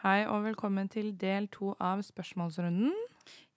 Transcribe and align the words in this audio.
Hei 0.00 0.22
og 0.30 0.44
velkommen 0.46 0.88
til 0.88 1.10
del 1.20 1.48
to 1.52 1.74
av 1.82 2.00
spørsmålsrunden. 2.06 2.92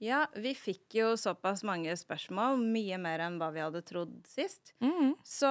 Ja, 0.04 0.26
vi 0.36 0.52
fikk 0.58 0.98
jo 0.98 1.14
såpass 1.18 1.62
mange 1.64 1.94
spørsmål, 1.96 2.58
mye 2.60 2.98
mer 3.00 3.22
enn 3.24 3.38
hva 3.40 3.48
vi 3.56 3.62
hadde 3.64 3.80
trodd 3.88 4.18
sist. 4.28 4.74
Mm. 4.84 5.14
Så 5.24 5.48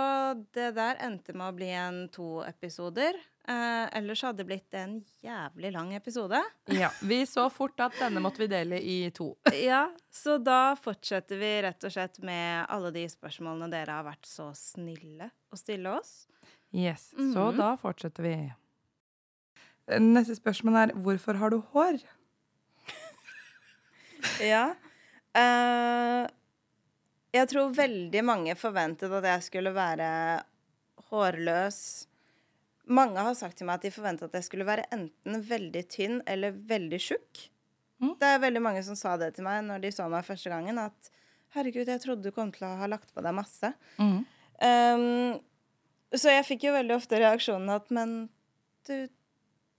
det 0.53 0.75
der 0.77 1.01
endte 1.07 1.33
med 1.33 1.47
å 1.49 1.57
bli 1.57 1.71
en 1.73 2.03
to 2.13 2.43
episoder. 2.45 3.17
Eh, 3.49 3.87
ellers 3.97 4.21
hadde 4.23 4.43
det 4.45 4.49
blitt 4.53 4.77
en 4.79 4.99
jævlig 5.25 5.73
lang 5.75 5.95
episode. 5.97 6.39
Ja, 6.71 6.93
Vi 7.01 7.23
så 7.27 7.49
fort 7.51 7.81
at 7.83 7.97
denne 7.99 8.21
måtte 8.23 8.45
vi 8.45 8.51
dele 8.53 8.77
i 8.79 8.99
to. 9.17 9.33
Ja, 9.65 9.87
så 10.13 10.37
da 10.39 10.75
fortsetter 10.79 11.41
vi 11.41 11.55
rett 11.65 11.89
og 11.89 11.97
slett 11.97 12.21
med 12.23 12.67
alle 12.69 12.93
de 12.95 13.09
spørsmålene 13.11 13.73
dere 13.73 13.97
har 13.97 14.05
vært 14.13 14.29
så 14.29 14.53
snille 14.55 15.33
å 15.51 15.59
stille 15.59 15.97
oss. 15.97 16.27
Yes, 16.73 17.15
Så 17.17 17.49
Mhm. 17.51 17.57
da 17.57 17.73
fortsetter 17.81 18.23
vi. 18.29 18.37
Neste 19.89 20.37
spørsmål 20.39 20.79
er 20.79 20.95
hvorfor 21.05 21.39
har 21.41 21.55
du 21.55 21.63
hår? 21.75 22.03
Ja. 24.39 24.77
Uh, 25.35 26.29
jeg 27.33 27.49
tror 27.49 27.73
veldig 27.75 28.21
mange 28.23 28.55
forventet 28.55 29.11
at 29.17 29.25
jeg 29.27 29.45
skulle 29.49 29.73
være 29.75 30.07
hårløs. 31.09 31.79
Mange 32.93 33.25
har 33.25 33.35
sagt 33.39 33.57
til 33.59 33.67
meg 33.67 33.81
at 33.81 33.87
de 33.87 33.95
forventet 33.95 34.29
at 34.29 34.37
jeg 34.39 34.47
skulle 34.47 34.69
være 34.69 34.85
enten 34.95 35.41
veldig 35.49 35.83
tynn 35.91 36.21
eller 36.29 36.55
veldig 36.55 37.01
tjukk. 37.01 37.47
Mm. 38.03 38.15
Det 38.21 38.29
er 38.29 38.43
veldig 38.43 38.63
mange 38.63 38.83
som 38.87 38.99
sa 38.99 39.17
det 39.17 39.33
til 39.37 39.47
meg 39.47 39.63
når 39.65 39.85
de 39.85 39.93
så 39.95 40.09
meg 40.13 40.27
første 40.27 40.53
gangen, 40.53 40.79
at 40.79 41.11
herregud, 41.57 41.89
jeg 41.89 42.03
trodde 42.03 42.27
du 42.27 42.35
kom 42.35 42.53
til 42.53 42.67
å 42.67 42.77
ha 42.81 42.89
lagt 42.91 43.13
på 43.15 43.25
deg 43.25 43.37
masse. 43.37 43.73
Mm. 43.99 44.21
Um, 44.63 45.41
så 46.13 46.35
jeg 46.35 46.47
fikk 46.47 46.69
jo 46.69 46.77
veldig 46.77 46.99
ofte 46.99 47.21
reaksjonen 47.23 47.73
at 47.73 47.89
men 47.95 48.17
du 48.89 49.09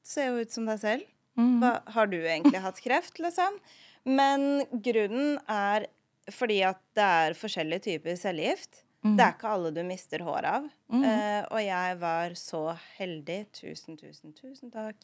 ser 0.05 0.31
jo 0.31 0.43
ut 0.43 0.53
som 0.53 0.70
deg 0.70 0.80
selv. 0.81 1.09
Mhm. 1.39 1.57
Hva, 1.63 1.73
har 1.95 2.07
du 2.12 2.20
egentlig 2.21 2.62
hatt 2.62 2.81
kreft, 2.84 3.20
liksom? 3.23 3.57
Men 4.03 4.65
grunnen 4.84 5.40
er 5.49 5.87
fordi 6.32 6.62
at 6.68 6.79
det 6.95 7.04
er 7.04 7.37
forskjellige 7.37 7.87
typer 7.90 8.18
cellegift. 8.20 8.84
Mm. 9.04 9.18
Det 9.18 9.26
er 9.26 9.34
ikke 9.35 9.51
alle 9.51 9.71
du 9.76 9.82
mister 9.84 10.23
hår 10.23 10.48
av. 10.48 10.68
Mm. 10.93 11.04
Uh, 11.04 11.41
og 11.51 11.60
jeg 11.65 11.95
var 11.99 12.35
så 12.40 12.63
heldig, 12.98 13.40
tusen, 13.55 13.98
tusen, 13.99 14.32
tusen 14.37 14.71
takk, 14.71 14.99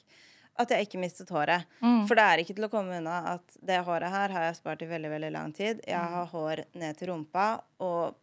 at 0.60 0.72
jeg 0.72 0.88
ikke 0.88 1.02
mistet 1.02 1.32
håret. 1.32 1.68
Mm. 1.84 2.06
For 2.08 2.20
det 2.20 2.26
er 2.26 2.44
ikke 2.44 2.56
til 2.56 2.68
å 2.70 2.72
komme 2.72 3.00
unna 3.00 3.20
at 3.36 3.60
det 3.60 3.82
håret 3.88 4.12
her 4.12 4.36
har 4.36 4.48
jeg 4.48 4.60
spart 4.60 4.84
i 4.84 4.90
veldig, 4.90 5.12
veldig 5.16 5.32
lang 5.36 5.56
tid. 5.56 5.84
Jeg 5.88 6.16
har 6.16 6.32
hår 6.32 6.64
ned 6.80 7.00
til 7.00 7.12
rumpa, 7.12 7.50
og 7.84 8.16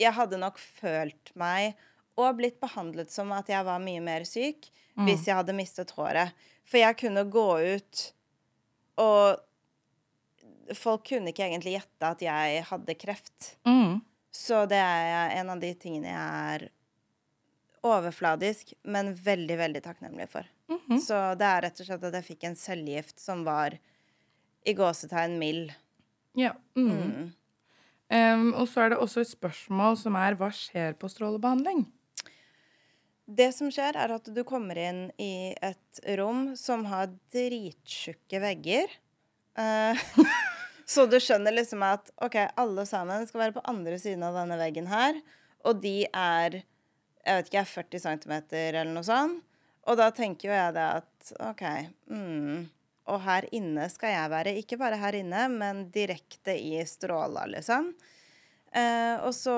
jeg 0.00 0.12
hadde 0.16 0.40
nok 0.40 0.60
følt 0.60 1.32
meg 1.38 1.76
og 2.20 2.38
blitt 2.38 2.60
behandlet 2.62 3.12
som 3.12 3.32
at 3.36 3.48
jeg 3.50 3.66
var 3.66 3.82
mye 3.82 4.02
mer 4.04 4.26
syk 4.28 4.70
hvis 5.00 5.26
jeg 5.28 5.36
hadde 5.38 5.56
mistet 5.56 5.92
håret. 5.96 6.34
For 6.68 6.80
jeg 6.82 6.98
kunne 7.00 7.24
gå 7.32 7.46
ut, 7.76 8.02
og 9.00 10.76
folk 10.76 11.06
kunne 11.08 11.32
ikke 11.32 11.46
egentlig 11.46 11.78
gjette 11.78 12.10
at 12.10 12.24
jeg 12.24 12.64
hadde 12.68 12.96
kreft. 13.00 13.54
Mm. 13.66 14.00
Så 14.30 14.66
det 14.70 14.78
er 14.78 15.34
en 15.40 15.50
av 15.54 15.62
de 15.62 15.72
tingene 15.74 16.12
jeg 16.12 16.52
er 16.54 16.68
overfladisk, 17.86 18.74
men 18.92 19.14
veldig, 19.16 19.56
veldig 19.58 19.82
takknemlig 19.82 20.28
for. 20.30 20.46
Mhm. 20.68 21.00
Så 21.00 21.18
det 21.40 21.48
er 21.48 21.62
rett 21.64 21.80
og 21.80 21.88
slett 21.88 22.04
at 22.04 22.18
jeg 22.20 22.28
fikk 22.28 22.44
en 22.44 22.58
cellegift 22.58 23.18
som 23.18 23.42
var 23.46 23.78
i 24.68 24.74
gåsetegn 24.76 25.38
mild. 25.40 25.72
Ja. 26.38 26.52
Mm. 26.76 27.32
Em, 28.10 28.50
og 28.54 28.68
så 28.68 28.84
er 28.84 28.92
det 28.92 29.00
også 29.00 29.22
et 29.22 29.32
spørsmål 29.32 29.96
som 29.98 30.18
er 30.18 30.36
hva 30.38 30.50
skjer 30.54 30.94
på 30.98 31.08
strålebehandling? 31.10 31.86
Det 33.30 33.50
som 33.54 33.70
skjer, 33.70 33.94
er 33.94 34.16
at 34.16 34.26
du 34.26 34.40
kommer 34.46 34.78
inn 34.80 35.04
i 35.22 35.52
et 35.62 36.00
rom 36.18 36.50
som 36.58 36.82
har 36.90 37.12
drittjukke 37.30 38.40
vegger. 38.42 38.90
Eh, 39.58 40.00
så 40.92 41.06
du 41.06 41.14
skjønner 41.22 41.54
liksom 41.54 41.84
at 41.86 42.10
OK, 42.26 42.40
alle 42.58 42.86
sammen 42.90 43.28
skal 43.28 43.44
være 43.44 43.56
på 43.60 43.66
andre 43.70 44.00
siden 44.02 44.26
av 44.26 44.34
denne 44.40 44.58
veggen 44.58 44.90
her. 44.90 45.20
Og 45.62 45.78
de 45.84 46.02
er 46.10 46.62
jeg 47.20 47.36
vet 47.36 47.50
ikke, 47.50 47.64
40 47.68 48.04
cm 48.06 48.34
eller 48.64 48.90
noe 48.90 49.06
sånt. 49.06 49.42
Og 49.88 49.96
da 49.96 50.10
tenker 50.14 50.50
jo 50.50 50.54
jeg 50.54 50.74
det 50.76 50.86
at 51.00 51.30
OK 51.40 51.62
mm, 52.12 52.58
Og 53.10 53.22
her 53.24 53.46
inne 53.56 53.86
skal 53.92 54.12
jeg 54.12 54.32
være. 54.32 54.56
Ikke 54.60 54.78
bare 54.80 54.98
her 55.00 55.16
inne, 55.16 55.46
men 55.52 55.86
direkte 55.94 56.52
i 56.54 56.76
stråla, 56.86 57.46
liksom. 57.48 57.94
Eh, 58.70 59.16
og 59.26 59.34
så 59.34 59.56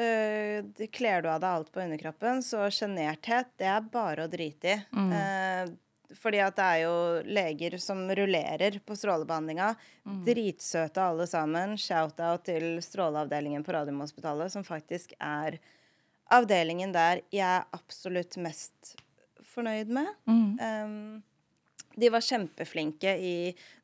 eh, 0.00 0.64
kler 0.92 1.22
du 1.22 1.28
av 1.28 1.42
deg 1.42 1.50
alt 1.50 1.70
på 1.72 1.82
underkroppen, 1.82 2.40
så 2.44 2.68
sjenerthet, 2.72 3.52
det 3.60 3.68
er 3.68 3.88
bare 3.92 4.24
å 4.24 4.32
drite 4.32 4.74
i. 4.74 4.78
Mm. 4.96 5.12
Eh, 5.18 5.72
fordi 6.20 6.40
at 6.42 6.56
det 6.56 6.66
er 6.66 6.78
jo 6.82 6.94
leger 7.38 7.76
som 7.78 8.00
rullerer 8.18 8.80
på 8.82 8.96
strålebehandlinga. 8.98 9.68
Mm. 10.08 10.22
Dritsøte 10.26 11.04
alle 11.04 11.26
sammen. 11.30 11.76
Shout-out 11.78 12.48
til 12.48 12.80
stråleavdelingen 12.82 13.62
på 13.66 13.76
Radiumhospitalet, 13.76 14.50
som 14.50 14.66
faktisk 14.66 15.14
er 15.22 15.60
avdelingen 16.34 16.94
der 16.94 17.22
jeg 17.30 17.46
er 17.46 17.68
absolutt 17.76 18.34
mest 18.42 18.96
fornøyd 19.52 19.90
med. 19.94 20.10
Mm. 20.30 20.58
Um, 20.58 21.22
de 22.00 22.10
var 22.12 22.24
kjempeflinke 22.24 23.14
i 23.20 23.34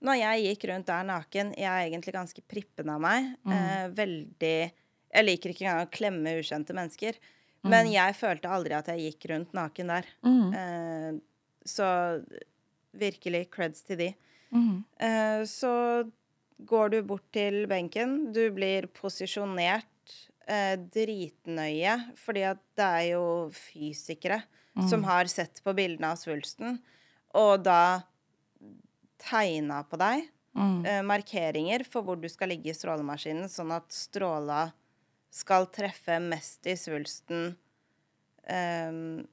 Når 0.04 0.19
jeg 0.21 0.44
gikk 0.47 0.66
rundt 0.71 0.88
der 0.88 1.06
naken 1.09 1.53
Jeg 1.59 1.69
er 1.71 1.87
egentlig 1.87 2.16
ganske 2.16 2.44
prippen 2.49 2.91
av 2.93 3.00
meg. 3.03 3.32
Eh, 3.47 3.87
veldig 3.97 4.59
Jeg 4.72 5.27
liker 5.27 5.53
ikke 5.53 5.66
engang 5.66 5.87
å 5.87 5.93
klemme 5.93 6.37
ukjente 6.41 6.76
mennesker. 6.76 7.19
Men 7.66 7.88
jeg 7.91 8.15
følte 8.19 8.53
aldri 8.53 8.76
at 8.76 8.91
jeg 8.93 9.09
gikk 9.09 9.26
rundt 9.32 9.56
naken 9.56 9.91
der. 9.91 10.06
Mm. 10.26 10.53
Eh, 10.60 11.09
så 11.66 11.88
virkelig 12.97 13.49
creds 13.55 13.82
til 13.87 14.00
de. 14.00 14.12
Mhm. 14.55 14.84
Eh, 15.03 15.43
så 15.50 15.72
går 16.66 16.91
du 16.94 17.03
bort 17.03 17.26
til 17.34 17.66
benken. 17.69 18.32
Du 18.32 18.44
blir 18.55 18.87
posisjonert 18.94 20.15
eh, 20.47 20.76
dritnøye, 20.78 21.97
fordi 22.16 22.47
at 22.47 22.62
det 22.78 22.87
er 22.87 23.06
jo 23.16 23.25
fysikere 23.53 24.44
som 24.91 25.05
har 25.09 25.25
sett 25.32 25.62
på 25.65 25.72
bildene 25.76 26.10
av 26.12 26.19
svulsten, 26.21 26.76
og 27.37 27.67
da 27.67 28.03
tegna 29.21 29.83
på 29.89 29.99
deg 30.01 30.27
mm. 30.57 30.81
eh, 30.87 31.03
markeringer 31.07 31.85
for 31.89 32.07
hvor 32.07 32.19
du 32.21 32.29
skal 32.33 32.53
ligge 32.53 32.73
i 32.73 32.77
strålemaskinen, 32.77 33.51
sånn 33.53 33.75
at 33.77 33.89
stråla 33.93 34.69
skal 35.37 35.69
treffe 35.73 36.19
mest 36.23 36.67
i 36.69 36.77
svulsten. 36.81 37.51
Ehm, 38.49 39.27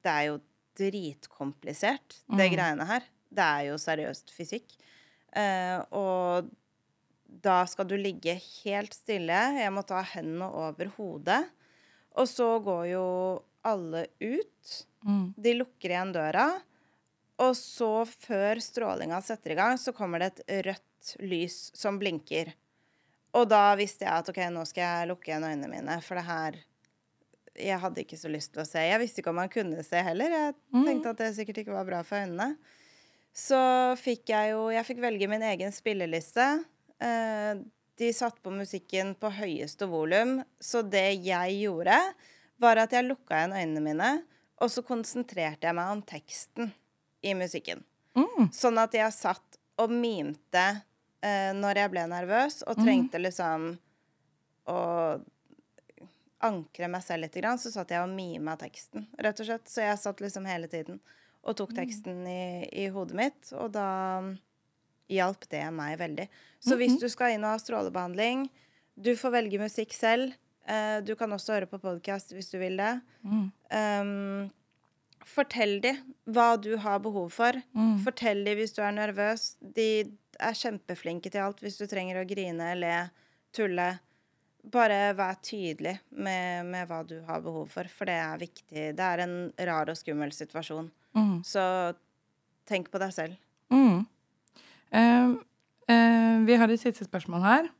det 0.00 0.12
er 0.12 0.28
jo 0.28 0.38
dritkomplisert, 0.78 2.20
det 2.38 2.52
greiene 2.54 2.86
her. 2.88 3.04
Det 3.30 3.44
er 3.44 3.66
jo 3.70 3.78
seriøst 3.80 4.30
fysikk. 4.34 4.76
Eh, 5.36 5.78
og 5.94 6.48
da 7.30 7.62
skal 7.70 7.88
du 7.90 7.96
ligge 7.98 8.34
helt 8.38 8.94
stille. 8.96 9.40
Jeg 9.58 9.74
må 9.74 9.84
ta 9.86 10.02
hendene 10.14 10.48
over 10.48 10.90
hodet. 10.96 11.42
Og 12.18 12.26
så 12.30 12.48
går 12.64 12.84
jo 12.90 13.04
alle 13.66 14.06
ut. 14.22 14.72
Mm. 15.06 15.26
De 15.36 15.54
lukker 15.58 15.92
igjen 15.92 16.14
døra. 16.14 16.48
Og 17.40 17.54
så, 17.56 18.04
før 18.04 18.60
strålinga 18.60 19.20
setter 19.24 19.54
i 19.54 19.58
gang, 19.58 19.78
så 19.80 19.94
kommer 19.96 20.20
det 20.20 20.32
et 20.32 20.66
rødt 20.68 21.14
lys 21.24 21.70
som 21.76 21.98
blinker. 22.00 22.52
Og 23.36 23.46
da 23.48 23.70
visste 23.78 24.04
jeg 24.04 24.12
at 24.12 24.28
OK, 24.32 24.40
nå 24.52 24.64
skal 24.68 24.84
jeg 24.84 25.08
lukke 25.12 25.30
igjen 25.30 25.46
øynene 25.46 25.70
mine, 25.70 26.00
for 26.04 26.18
det 26.18 26.26
her 26.26 26.58
Jeg 27.60 27.80
hadde 27.82 28.02
ikke 28.04 28.16
så 28.16 28.30
lyst 28.30 28.52
til 28.54 28.62
å 28.62 28.68
se. 28.68 28.82
Jeg 28.86 29.00
visste 29.02 29.20
ikke 29.20 29.32
om 29.32 29.40
man 29.40 29.50
kunne 29.52 29.82
se 29.84 30.00
heller. 30.06 30.32
Jeg 30.32 30.84
tenkte 30.86 31.10
at 31.12 31.18
det 31.20 31.32
sikkert 31.36 31.62
ikke 31.62 31.74
var 31.74 31.88
bra 31.88 32.02
for 32.06 32.22
øynene. 32.22 32.54
Så 33.36 33.58
fikk 34.00 34.30
jeg 34.32 34.52
jo 34.54 34.68
Jeg 34.74 34.86
fikk 34.86 35.02
velge 35.02 35.28
min 35.30 35.44
egen 35.48 35.74
spilleliste. 35.74 36.46
Eh, 37.02 37.60
de 38.00 38.12
satte 38.16 38.40
på 38.40 38.52
musikken 38.54 39.12
på 39.20 39.32
høyeste 39.34 39.88
volum, 39.90 40.38
så 40.60 40.80
det 40.80 41.20
jeg 41.26 41.58
gjorde, 41.60 41.98
var 42.60 42.80
at 42.80 42.94
jeg 42.96 43.08
lukka 43.08 43.42
igjen 43.42 43.56
øynene 43.58 43.82
mine, 43.84 44.10
og 44.60 44.72
så 44.72 44.84
konsentrerte 44.84 45.68
jeg 45.68 45.76
meg 45.76 45.92
om 45.92 46.00
teksten 46.08 46.72
i 47.22 47.34
musikken. 47.36 47.84
Mm. 48.16 48.48
Sånn 48.52 48.78
at 48.80 48.94
jeg 48.96 49.12
satt 49.14 49.58
og 49.80 49.92
mimte 49.92 50.64
eh, 51.24 51.52
når 51.56 51.82
jeg 51.82 51.92
ble 51.92 52.06
nervøs, 52.10 52.60
og 52.68 52.80
trengte 52.80 53.20
liksom 53.20 53.72
å 54.70 54.80
ankre 56.40 56.88
meg 56.88 57.04
selv 57.04 57.26
litt, 57.26 57.36
så 57.60 57.72
satt 57.72 57.92
jeg 57.92 58.02
og 58.02 58.12
mima 58.12 58.56
teksten, 58.60 59.06
rett 59.20 59.40
og 59.42 59.48
slett. 59.48 59.68
Så 59.68 59.84
jeg 59.84 60.00
satt 60.00 60.22
liksom 60.24 60.48
hele 60.48 60.70
tiden 60.72 61.00
og 61.40 61.56
tok 61.56 61.72
teksten 61.76 62.22
i, 62.28 62.68
i 62.84 62.86
hodet 62.92 63.16
mitt, 63.16 63.52
og 63.56 63.72
da 63.76 63.88
hjalp 65.10 65.46
det 65.50 65.64
meg 65.74 65.96
veldig. 66.00 66.26
Så 66.62 66.76
hvis 66.80 66.98
du 67.00 67.08
skal 67.10 67.34
inn 67.34 67.44
og 67.44 67.54
ha 67.54 67.60
strålebehandling, 67.60 68.46
du 69.00 69.14
får 69.16 69.34
velge 69.34 69.60
musikk 69.60 69.94
selv. 69.96 70.36
Eh, 70.68 71.00
du 71.04 71.14
kan 71.18 71.32
også 71.32 71.56
høre 71.56 71.68
på 71.70 71.80
podkast 71.82 72.34
hvis 72.36 72.52
du 72.52 72.58
vil 72.60 72.76
det. 72.80 72.92
Mm. 73.24 73.46
Um, 73.72 74.50
fortell 75.26 75.78
de 75.84 75.94
hva 76.30 76.54
du 76.60 76.74
har 76.80 77.00
behov 77.04 77.30
for. 77.34 77.56
Mm. 77.76 77.98
Fortell 78.04 78.44
de 78.46 78.54
hvis 78.58 78.74
du 78.76 78.82
er 78.84 78.94
nervøs. 78.96 79.54
De 79.60 79.88
er 80.40 80.56
kjempeflinke 80.56 81.32
til 81.32 81.44
alt 81.44 81.60
hvis 81.64 81.78
du 81.80 81.86
trenger 81.90 82.20
å 82.20 82.28
grine, 82.28 82.72
le, 82.78 82.94
tulle. 83.56 83.90
Bare 84.60 85.14
vær 85.16 85.38
tydelig 85.44 85.96
med, 86.12 86.68
med 86.68 86.88
hva 86.88 87.00
du 87.08 87.16
har 87.24 87.40
behov 87.44 87.70
for, 87.72 87.88
for 87.88 88.10
det 88.10 88.18
er 88.20 88.40
viktig. 88.42 88.90
Det 88.96 89.06
er 89.06 89.24
en 89.24 89.36
rar 89.70 89.88
og 89.88 89.96
skummel 89.96 90.34
situasjon. 90.36 90.90
Mm. 91.16 91.38
Så 91.46 91.62
tenk 92.68 92.90
på 92.92 93.00
deg 93.00 93.14
selv. 93.16 93.38
Mm. 93.72 94.04
Uh, 94.92 95.38
uh, 95.88 96.36
vi 96.44 96.58
har 96.60 96.68
et 96.68 96.82
siste 96.82 97.08
spørsmål 97.08 97.46
her. 97.46 97.70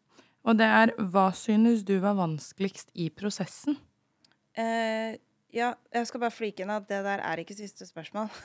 Og 0.49 0.57
det 0.57 0.67
er 0.67 0.95
hva 1.13 1.29
synes 1.37 1.85
du 1.85 1.99
var 2.01 2.17
vanskeligst 2.17 2.95
i 2.97 3.11
prosessen? 3.13 3.77
Eh, 4.57 5.21
ja, 5.55 5.75
jeg 5.95 6.09
skal 6.09 6.23
bare 6.23 6.35
flike 6.35 6.65
inn 6.65 6.73
at 6.73 6.89
det 6.91 7.03
der 7.07 7.23
er 7.27 7.43
ikke 7.43 7.59
siste 7.59 7.89
spørsmål. 7.89 8.31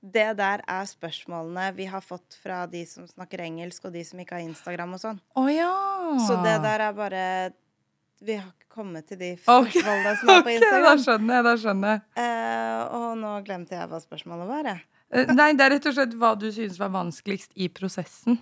Det 0.00 0.28
der 0.38 0.60
er 0.70 0.84
spørsmålene 0.88 1.66
vi 1.74 1.86
har 1.90 2.00
fått 2.04 2.36
fra 2.40 2.62
de 2.70 2.82
som 2.88 3.06
snakker 3.08 3.42
engelsk, 3.42 3.88
og 3.88 3.94
de 3.96 4.04
som 4.06 4.20
ikke 4.22 4.36
har 4.38 4.44
Instagram 4.44 4.94
og 4.96 5.00
sånn. 5.02 5.18
Oh, 5.36 5.48
ja! 5.50 5.72
Så 6.22 6.36
det 6.44 6.54
der 6.62 6.84
er 6.86 6.94
bare 6.96 7.22
Vi 8.22 8.36
har 8.38 8.46
ikke 8.46 8.70
kommet 8.72 9.08
til 9.08 9.18
de 9.20 9.32
spørsmålene 9.40 10.14
spørsmålene 10.14 10.14
som 10.20 10.32
er 10.32 10.44
på 10.46 10.54
Instagram. 10.54 10.86
Ok, 10.86 10.86
da 10.86 10.94
skjønner 11.02 11.34
jeg. 11.34 11.46
da 11.48 11.54
skjønner 11.64 11.94
jeg. 11.94 12.04
Uh, 12.20 12.96
og 12.98 13.08
nå 13.20 13.32
glemte 13.48 13.76
jeg 13.76 13.90
hva 13.90 14.00
spørsmålet 14.04 14.50
var. 14.52 14.70
Jeg. 14.70 14.84
Uh, 15.10 15.34
Nei, 15.34 15.50
det 15.58 15.66
er 15.66 15.74
rett 15.74 15.90
og 15.90 15.98
slett 15.98 16.16
hva 16.22 16.32
du 16.38 16.46
synes 16.54 16.80
var 16.80 16.94
vanskeligst 16.96 17.52
i 17.56 17.68
prosessen. 17.72 18.40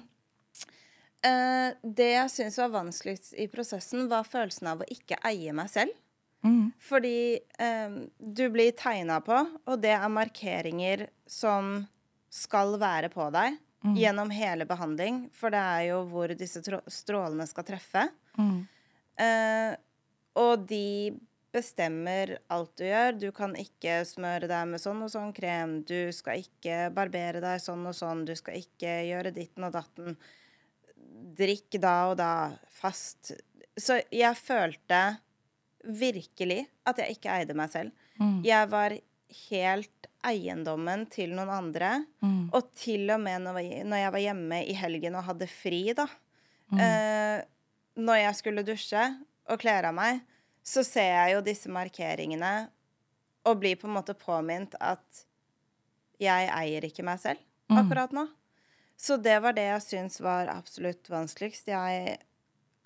Uh, 1.24 1.72
det 1.82 2.10
jeg 2.12 2.30
syns 2.34 2.60
var 2.60 2.74
vanskeligst 2.74 3.34
i 3.40 3.48
prosessen, 3.50 4.06
var 4.12 4.28
følelsen 4.28 4.74
av 4.74 4.84
å 4.84 4.90
ikke 4.92 5.18
eie 5.26 5.54
meg 5.56 5.72
selv. 5.72 5.96
Mm. 6.44 6.72
Fordi 6.78 7.40
eh, 7.58 7.94
du 8.20 8.44
blir 8.52 8.74
tegna 8.76 9.20
på, 9.24 9.38
og 9.66 9.80
det 9.80 9.94
er 9.96 10.08
markeringer 10.12 11.06
som 11.26 11.86
skal 12.34 12.76
være 12.82 13.08
på 13.14 13.30
deg 13.34 13.60
Mm. 13.84 13.98
gjennom 14.00 14.30
hele 14.32 14.64
behandling, 14.64 15.16
for 15.36 15.52
det 15.52 15.58
er 15.60 15.82
jo 15.90 15.98
hvor 16.08 16.30
disse 16.40 16.62
strålene 16.88 17.44
skal 17.46 17.66
treffe. 17.68 18.06
Mm. 18.40 18.62
Eh, 19.20 19.74
og 20.40 20.62
de 20.70 21.12
bestemmer 21.52 22.32
alt 22.48 22.72
du 22.80 22.86
gjør. 22.86 23.12
Du 23.20 23.26
kan 23.36 23.52
ikke 23.60 23.98
smøre 24.08 24.48
deg 24.48 24.70
med 24.70 24.80
sånn 24.80 25.02
og 25.04 25.12
sånn 25.12 25.34
krem. 25.36 25.82
Du 25.84 26.08
skal 26.16 26.40
ikke 26.40 26.88
barbere 26.96 27.42
deg 27.44 27.60
sånn 27.60 27.84
og 27.86 27.92
sånn. 27.94 28.24
Du 28.24 28.32
skal 28.40 28.56
ikke 28.62 28.94
gjøre 29.10 29.34
ditten 29.36 29.68
og 29.68 29.76
datten. 29.76 30.16
Drikk 31.36 31.76
da 31.84 31.94
og 32.08 32.16
da. 32.24 32.32
Fast. 32.80 33.34
Så 33.76 34.00
jeg 34.08 34.32
følte 34.40 35.02
virkelig 35.86 36.66
at 36.86 36.98
jeg 36.98 37.16
ikke 37.16 37.30
eide 37.38 37.54
meg 37.54 37.70
selv. 37.70 37.92
Mm. 38.20 38.42
Jeg 38.46 38.68
var 38.70 38.94
helt 39.50 40.06
eiendommen 40.24 41.06
til 41.10 41.34
noen 41.36 41.50
andre. 41.50 42.04
Mm. 42.24 42.50
Og 42.54 42.70
til 42.78 43.10
og 43.10 43.20
med 43.20 43.42
når 43.42 43.58
jeg- 43.98 44.12
var 44.12 44.18
hjemme 44.20 44.64
i 44.66 44.72
helgen 44.72 45.14
og 45.16 45.24
hadde 45.24 45.46
fri, 45.48 45.92
da. 45.92 46.06
Mm. 46.72 46.78
Eh, 46.80 47.44
når 47.96 48.16
jeg 48.22 48.34
skulle 48.36 48.64
dusje 48.64 49.18
og 49.48 49.58
kle 49.60 49.84
av 49.84 49.94
meg, 49.94 50.20
så 50.64 50.82
ser 50.84 51.10
jeg 51.26 51.34
jo 51.34 51.40
disse 51.42 51.68
markeringene 51.68 52.68
og 53.44 53.60
blir 53.60 53.76
på 53.76 53.84
en 53.86 53.94
måte 54.02 54.14
påminnet 54.14 54.74
at 54.80 55.24
jeg 56.18 56.48
eier 56.48 56.80
ikke 56.84 57.04
meg 57.04 57.18
selv 57.20 57.38
Mm. 57.70 57.78
akkurat 57.78 58.12
nå. 58.12 58.28
Så 58.96 59.20
det 59.20 59.40
var 59.42 59.52
det 59.52 59.62
jeg 59.64 59.80
syns 59.82 60.20
var 60.20 60.46
absolutt 60.48 61.02
vanskeligst. 61.08 61.66
Jeg 61.66 62.18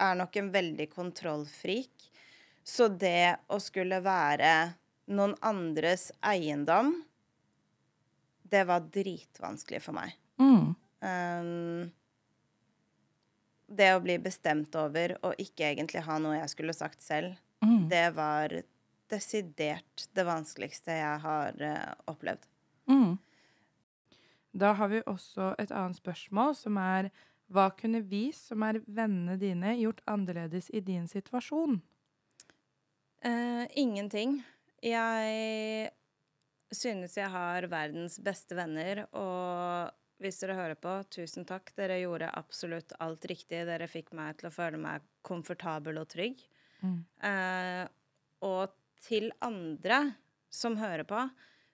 er 0.00 0.14
nok 0.14 0.36
en 0.36 0.50
veldig 0.52 0.88
kontrollfrik. 0.90 2.07
Så 2.68 2.88
det 2.92 3.38
å 3.48 3.56
skulle 3.62 4.00
være 4.04 4.74
noen 5.08 5.34
andres 5.40 6.10
eiendom, 6.20 6.92
det 8.48 8.64
var 8.68 8.84
dritvanskelig 8.92 9.80
for 9.84 9.96
meg. 9.96 10.12
Mm. 10.40 10.74
Um, 11.04 11.88
det 13.68 13.88
å 13.94 14.02
bli 14.04 14.18
bestemt 14.20 14.76
over 14.80 15.16
og 15.22 15.40
ikke 15.40 15.70
egentlig 15.70 16.04
ha 16.06 16.18
noe 16.20 16.38
jeg 16.40 16.54
skulle 16.54 16.76
sagt 16.76 17.04
selv, 17.04 17.36
Mm. 17.58 17.88
det 17.90 18.14
var 18.14 18.52
desidert 19.10 20.04
det 20.14 20.24
vanskeligste 20.24 20.94
jeg 20.94 21.20
har 21.24 21.56
uh, 21.58 21.94
opplevd. 22.06 22.44
Mm. 22.86 23.16
Da 24.54 24.72
har 24.78 24.88
vi 24.92 25.00
også 25.02 25.56
et 25.58 25.72
annet 25.74 25.98
spørsmål, 25.98 26.54
som 26.54 26.78
er 26.78 27.10
hva 27.50 27.68
kunne 27.74 28.04
vi, 28.06 28.28
som 28.30 28.62
er 28.62 28.78
vennene 28.86 29.34
dine, 29.40 29.74
gjort 29.80 30.04
annerledes 30.06 30.70
i 30.70 30.80
din 30.80 31.08
situasjon? 31.10 31.80
Eh, 33.20 33.64
ingenting. 33.78 34.42
Jeg 34.82 35.90
synes 36.70 37.16
jeg 37.16 37.30
har 37.32 37.66
verdens 37.70 38.18
beste 38.22 38.54
venner, 38.58 39.06
og 39.16 39.94
hvis 40.22 40.40
dere 40.42 40.58
hører 40.58 40.78
på, 40.78 40.92
tusen 41.14 41.46
takk. 41.48 41.72
Dere 41.78 42.00
gjorde 42.02 42.30
absolutt 42.38 42.94
alt 43.02 43.26
riktig. 43.30 43.64
Dere 43.66 43.88
fikk 43.90 44.12
meg 44.18 44.38
til 44.38 44.50
å 44.50 44.54
føle 44.54 44.80
meg 44.80 45.04
komfortabel 45.26 46.00
og 46.00 46.08
trygg. 46.10 46.42
Mm. 46.82 46.98
Uh, 47.22 47.84
og 48.46 48.74
til 49.02 49.30
andre 49.44 50.00
som 50.50 50.78
hører 50.78 51.06
på, 51.06 51.22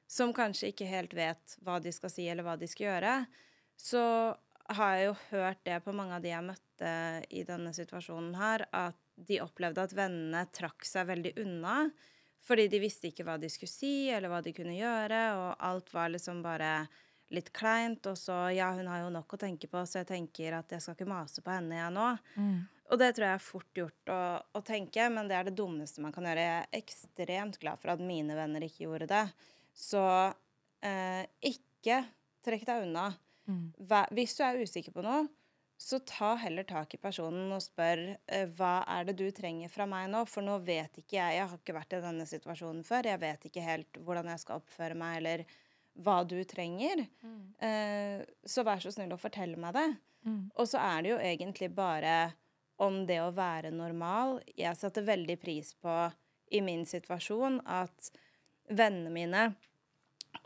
som 0.09 0.33
kanskje 0.37 0.73
ikke 0.73 0.89
helt 0.89 1.15
vet 1.17 1.57
hva 1.65 1.79
de 1.81 1.93
skal 1.93 2.13
si 2.13 2.27
eller 2.29 2.45
hva 2.45 2.57
de 2.61 2.69
skal 2.69 2.89
gjøre, 2.91 3.15
så 3.81 4.05
har 4.77 4.97
jeg 4.97 5.09
jo 5.09 5.17
hørt 5.31 5.65
det 5.67 5.81
på 5.85 5.93
mange 5.97 6.17
av 6.17 6.25
de 6.25 6.33
jeg 6.33 6.47
møtte 6.47 6.93
i 7.33 7.45
denne 7.49 7.73
situasjonen 7.77 8.35
her, 8.39 8.67
at 8.73 9.04
de 9.15 9.41
opplevde 9.45 9.85
at 9.85 9.95
vennene 9.97 10.45
trakk 10.55 10.87
seg 10.89 11.09
veldig 11.11 11.35
unna. 11.45 11.79
Fordi 12.45 12.67
de 12.69 12.81
visste 12.83 13.09
ikke 13.09 13.25
hva 13.25 13.39
de 13.41 13.49
skulle 13.49 13.73
si, 13.73 14.11
eller 14.13 14.29
hva 14.29 14.43
de 14.45 14.53
kunne 14.53 14.77
gjøre, 14.77 15.21
og 15.39 15.65
alt 15.65 15.89
var 15.95 16.11
liksom 16.13 16.43
bare 16.45 16.85
litt 17.33 17.49
kleint. 17.57 18.05
Og 18.11 18.19
så 18.21 18.37
ja, 18.53 18.69
hun 18.77 18.91
har 18.91 19.01
jo 19.05 19.13
nok 19.15 19.37
å 19.37 19.41
tenke 19.41 19.71
på, 19.71 19.81
så 19.89 20.03
jeg 20.03 20.11
tenker 20.13 20.59
at 20.59 20.75
jeg 20.75 20.85
skal 20.85 20.99
ikke 20.99 21.09
mase 21.09 21.45
på 21.45 21.55
henne, 21.55 21.79
jeg 21.79 21.95
nå. 21.97 22.11
Mm. 22.37 22.59
Og 22.93 23.01
det 23.01 23.15
tror 23.17 23.27
jeg 23.31 23.39
er 23.39 23.47
fort 23.47 23.81
gjort 23.81 24.13
å, 24.13 24.21
å 24.61 24.61
tenke, 24.67 25.07
men 25.09 25.31
det 25.31 25.39
er 25.39 25.49
det 25.49 25.57
dummeste 25.57 26.05
man 26.05 26.13
kan 26.13 26.29
gjøre. 26.29 26.45
Jeg 26.45 26.59
er 26.61 26.83
ekstremt 26.83 27.57
glad 27.63 27.81
for 27.81 27.95
at 27.95 28.05
mine 28.05 28.37
venner 28.37 28.67
ikke 28.67 28.85
gjorde 28.85 29.09
det. 29.09 29.25
Så 29.73 30.03
eh, 30.85 31.25
ikke 31.49 32.03
trekk 32.45 32.67
deg 32.69 32.85
unna. 32.85 33.09
Mm. 33.49 33.65
Hvis 34.17 34.37
du 34.37 34.45
er 34.45 34.61
usikker 34.61 34.93
på 34.93 35.05
noe, 35.05 35.25
så 35.85 35.99
ta 36.09 36.31
heller 36.41 36.65
tak 36.65 36.95
i 36.97 37.01
personen 37.01 37.53
og 37.53 37.61
spør 37.61 38.01
eh, 38.15 38.47
hva 38.57 38.79
er 38.89 39.05
det 39.09 39.19
du 39.19 39.27
trenger 39.37 39.69
fra 39.73 39.85
meg 39.89 40.09
nå, 40.13 40.23
for 40.31 40.45
nå 40.47 40.57
vet 40.65 41.03
ikke 41.03 41.19
jeg, 41.19 41.37
jeg 41.37 41.51
har 41.51 41.61
ikke 41.61 41.77
vært 41.77 41.97
i 41.99 42.01
denne 42.07 42.25
situasjonen 42.29 42.87
før, 42.87 43.11
jeg 43.11 43.21
vet 43.21 43.45
ikke 43.51 43.65
helt 43.67 44.01
hvordan 44.01 44.31
jeg 44.33 44.41
skal 44.41 44.63
oppføre 44.63 44.97
meg, 44.97 45.19
eller 45.21 45.45
hva 46.05 46.17
du 46.27 46.39
trenger. 46.49 47.05
Eh, 47.63 48.25
så 48.49 48.65
vær 48.67 48.81
så 48.83 48.95
snill 48.95 49.13
å 49.15 49.21
fortelle 49.21 49.61
meg 49.61 49.77
det. 49.77 49.87
Mm. 50.25 50.41
Og 50.57 50.67
så 50.71 50.81
er 50.81 51.05
det 51.05 51.13
jo 51.13 51.21
egentlig 51.21 51.69
bare 51.77 52.17
om 52.83 53.05
det 53.07 53.21
å 53.23 53.31
være 53.35 53.71
normal. 53.75 54.41
Jeg 54.57 54.81
satte 54.81 55.05
veldig 55.05 55.37
pris 55.43 55.75
på 55.79 55.95
i 56.55 56.65
min 56.65 56.83
situasjon 56.89 57.61
at 57.71 58.11
vennene 58.73 59.13
mine 59.13 59.47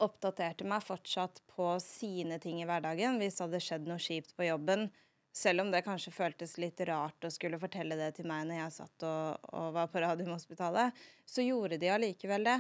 oppdaterte 0.03 0.67
meg 0.69 0.85
fortsatt 0.85 1.41
på 1.55 1.77
sine 1.83 2.39
ting 2.43 2.61
i 2.63 2.67
hverdagen 2.69 3.17
hvis 3.23 3.39
det 3.39 3.47
hadde 3.47 3.63
skjedd 3.65 3.89
noe 3.89 4.03
kjipt 4.03 4.35
på 4.37 4.51
jobben. 4.51 4.89
Selv 5.35 5.63
om 5.63 5.71
det 5.71 5.85
kanskje 5.87 6.15
føltes 6.15 6.57
litt 6.59 6.81
rart 6.89 7.25
å 7.25 7.31
skulle 7.31 7.61
fortelle 7.61 7.99
det 7.99 8.15
til 8.17 8.27
meg 8.27 8.47
når 8.49 8.63
jeg 8.63 8.75
satt 8.81 9.05
og, 9.07 9.51
og 9.55 9.71
var 9.77 9.91
på 9.93 10.03
Radiumhospitalet, 10.03 10.97
så 11.29 11.45
gjorde 11.45 11.79
de 11.79 11.93
allikevel 11.95 12.49
det. 12.49 12.59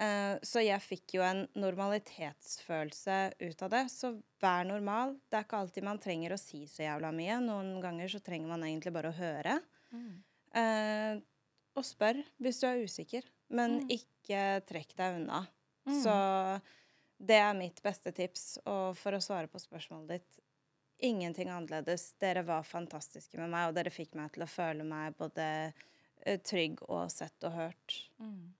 Eh, 0.00 0.34
så 0.46 0.62
jeg 0.64 0.80
fikk 0.80 1.16
jo 1.18 1.24
en 1.24 1.42
normalitetsfølelse 1.60 3.18
ut 3.42 3.64
av 3.66 3.72
det. 3.74 3.82
Så 3.92 4.14
vær 4.40 4.64
normal. 4.68 5.16
Det 5.28 5.38
er 5.38 5.46
ikke 5.46 5.60
alltid 5.60 5.86
man 5.86 6.00
trenger 6.00 6.34
å 6.34 6.40
si 6.40 6.64
så 6.70 6.86
jævla 6.86 7.12
mye. 7.14 7.40
Noen 7.44 7.74
ganger 7.84 8.12
så 8.12 8.22
trenger 8.24 8.52
man 8.52 8.64
egentlig 8.64 8.94
bare 8.96 9.12
å 9.12 9.18
høre. 9.18 9.58
Eh, 10.56 11.20
og 11.76 11.86
spør 11.86 12.20
hvis 12.40 12.62
du 12.62 12.68
er 12.68 12.84
usikker. 12.84 13.28
Men 13.52 13.80
ikke 13.90 14.60
trekk 14.68 14.94
deg 14.98 15.20
unna. 15.20 15.44
Så 15.90 16.12
det 17.20 17.40
er 17.42 17.56
mitt 17.58 17.80
beste 17.84 18.12
tips. 18.14 18.60
Og 18.70 18.96
for 18.98 19.16
å 19.16 19.22
svare 19.24 19.50
på 19.50 19.60
spørsmålet 19.60 20.16
ditt 20.16 20.40
ingenting 21.06 21.50
annerledes. 21.50 22.12
Dere 22.20 22.42
var 22.46 22.66
fantastiske 22.66 23.38
med 23.40 23.50
meg, 23.52 23.68
og 23.68 23.76
dere 23.76 23.92
fikk 23.94 24.16
meg 24.18 24.32
til 24.34 24.44
å 24.44 24.50
føle 24.50 24.86
meg 24.86 25.16
både 25.18 25.46
eh, 25.70 26.40
trygg 26.44 26.82
og 26.88 27.10
sett 27.12 27.48
og 27.48 27.56
hørt. 27.56 27.96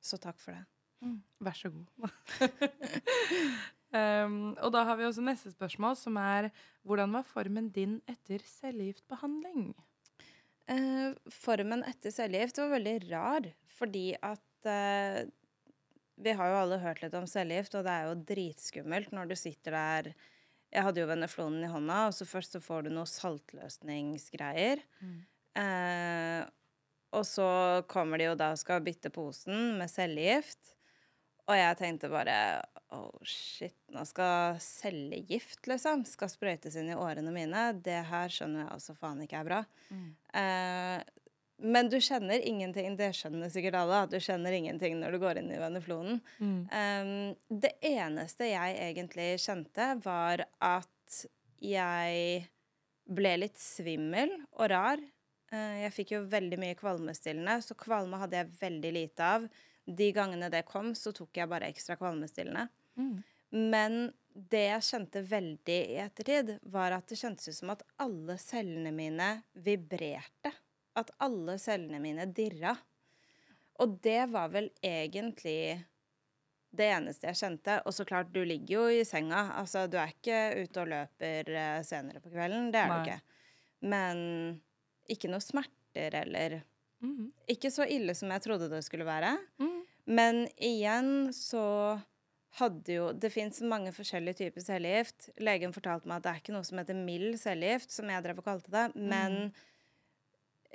Så 0.05 0.21
takk 0.23 0.41
for 0.41 0.57
det. 0.57 0.65
Mm. 1.01 1.21
Vær 1.41 1.57
så 1.57 1.71
god. 1.73 1.93
um, 3.97 4.41
og 4.65 4.73
da 4.75 4.85
har 4.89 4.99
vi 4.99 5.07
også 5.09 5.25
neste 5.25 5.53
spørsmål, 5.55 5.97
som 5.97 6.19
er 6.21 6.51
hvordan 6.87 7.15
var 7.17 7.29
formen 7.29 7.71
din 7.73 7.99
etter 8.11 8.45
cellegiftbehandling? 8.47 9.73
Uh, 10.71 11.17
formen 11.33 11.83
etter 11.89 12.13
cellegift 12.15 12.61
var 12.61 12.75
veldig 12.77 12.97
rar, 13.09 13.49
fordi 13.81 14.13
at 14.21 14.69
uh, 14.69 15.27
Vi 16.21 16.33
har 16.37 16.51
jo 16.51 16.57
alle 16.61 16.77
hørt 16.83 17.01
litt 17.01 17.15
om 17.17 17.25
cellegift, 17.25 17.75
og 17.79 17.87
det 17.87 17.93
er 17.95 18.11
jo 18.11 18.19
dritskummelt 18.29 19.15
når 19.17 19.31
du 19.31 19.37
sitter 19.41 19.73
der 19.73 20.11
Jeg 20.71 20.87
hadde 20.87 21.03
jo 21.03 21.09
veneflonen 21.11 21.65
i 21.67 21.71
hånda, 21.73 22.07
og 22.09 22.15
så 22.15 22.27
først 22.29 22.55
så 22.57 22.61
får 22.63 22.87
du 22.87 22.93
noe 22.95 23.09
saltløsningsgreier. 23.11 24.83
Eh, 25.59 26.43
og 27.19 27.25
så 27.27 27.49
kommer 27.91 28.21
de 28.23 28.29
jo 28.29 28.37
da 28.39 28.53
og 28.55 28.61
skal 28.61 28.85
bytte 28.87 29.11
posen 29.11 29.79
med 29.81 29.91
cellegift. 29.91 30.77
Og 31.51 31.57
jeg 31.59 31.79
tenkte 31.81 32.11
bare 32.13 32.37
Oh 32.95 33.11
shit, 33.27 33.75
nå 33.95 34.03
skal 34.07 34.59
cellegift, 34.63 35.65
liksom, 35.71 36.05
skal 36.07 36.31
sprøytes 36.31 36.75
inn 36.79 36.91
i 36.91 36.99
årene 36.99 37.31
mine. 37.35 37.69
Det 37.83 38.01
her 38.07 38.31
skjønner 38.31 38.65
jeg 38.65 38.73
altså 38.77 38.95
faen 38.99 39.23
ikke 39.27 39.39
er 39.43 39.47
bra. 39.47 39.61
Eh, 40.35 40.97
men 41.63 41.89
du 41.93 41.99
kjenner 42.01 42.41
ingenting. 42.47 42.97
Det 42.99 43.13
skjønner 43.17 43.51
sikkert 43.53 43.79
alle, 43.81 44.03
at 44.05 44.13
du 44.13 44.19
kjenner 44.23 44.55
ingenting 44.57 44.99
når 45.01 45.15
du 45.15 45.21
går 45.23 45.41
inn 45.41 45.51
i 45.53 45.61
veneflonen. 45.61 46.21
Mm. 46.39 46.61
Um, 46.73 47.59
det 47.63 47.73
eneste 47.87 48.51
jeg 48.51 48.77
egentlig 48.89 49.29
kjente, 49.43 49.93
var 50.05 50.45
at 50.65 51.21
jeg 51.61 52.45
ble 53.11 53.35
litt 53.43 53.59
svimmel 53.61 54.33
og 54.57 54.71
rar. 54.73 55.03
Uh, 55.53 55.83
jeg 55.85 55.95
fikk 55.97 56.15
jo 56.17 56.23
veldig 56.31 56.61
mye 56.63 56.79
kvalmestillende, 56.79 57.59
så 57.65 57.77
kvalme 57.79 58.23
hadde 58.23 58.41
jeg 58.41 58.55
veldig 58.61 58.95
lite 58.97 59.35
av. 59.37 59.51
De 59.91 60.11
gangene 60.15 60.51
det 60.53 60.65
kom, 60.69 60.95
så 60.95 61.13
tok 61.17 61.43
jeg 61.43 61.51
bare 61.51 61.71
ekstra 61.73 61.99
kvalmestillende. 62.01 62.69
Mm. 63.01 63.21
Men 63.51 64.01
det 64.31 64.63
jeg 64.69 64.87
kjente 64.87 65.23
veldig 65.27 65.79
i 65.91 66.01
ettertid, 66.05 66.53
var 66.71 66.95
at 66.95 67.09
det 67.11 67.19
kjentes 67.19 67.51
ut 67.51 67.59
som 67.59 67.73
at 67.75 67.83
alle 68.01 68.37
cellene 68.39 68.93
mine 68.95 69.31
vibrerte. 69.59 70.53
At 70.99 71.13
alle 71.23 71.59
cellene 71.63 72.01
mine 72.03 72.27
dirra. 72.35 72.75
Og 73.81 73.99
det 74.05 74.25
var 74.33 74.51
vel 74.53 74.69
egentlig 74.85 75.81
det 76.71 76.89
eneste 76.95 77.31
jeg 77.31 77.41
kjente. 77.41 77.79
Og 77.87 77.95
så 77.95 78.07
klart, 78.07 78.33
du 78.35 78.43
ligger 78.45 78.75
jo 78.77 79.01
i 79.01 79.05
senga. 79.09 79.51
Altså, 79.59 79.87
du 79.91 79.97
er 79.99 80.13
ikke 80.13 80.41
ute 80.61 80.83
og 80.83 80.91
løper 80.91 81.55
eh, 81.55 81.79
senere 81.87 82.23
på 82.23 82.33
kvelden. 82.33 82.71
Det 82.75 82.83
er 82.83 82.91
Nei. 82.91 82.99
du 82.99 83.09
ikke. 83.11 83.39
Men 83.91 84.21
ikke 85.11 85.31
noe 85.33 85.43
smerter 85.45 86.21
eller 86.21 86.61
Mm. 87.01 87.31
Ikke 87.49 87.71
så 87.73 87.87
ille 87.89 88.15
som 88.17 88.29
jeg 88.35 88.45
trodde 88.45 88.69
det 88.69 88.83
skulle 88.85 89.09
være. 89.09 89.33
Mm. 89.61 89.77
Men 90.11 90.41
igjen 90.61 91.31
så 91.37 91.99
hadde 92.59 92.97
jo 92.97 93.13
Det 93.15 93.31
fins 93.31 93.61
mange 93.63 93.93
forskjellige 93.95 94.41
typer 94.43 94.65
cellegift. 94.65 95.31
Legen 95.39 95.73
fortalte 95.73 96.11
meg 96.11 96.19
at 96.19 96.25
det 96.25 96.31
er 96.33 96.41
ikke 96.43 96.55
noe 96.57 96.67
som 96.67 96.81
heter 96.81 96.99
mild 96.99 97.39
cellegift, 97.39 97.93
som 97.95 98.11
jeg 98.11 98.25
drev 98.25 98.41
og 98.43 98.49
kalte 98.49 98.73
det. 98.75 98.87
Men 98.99 99.53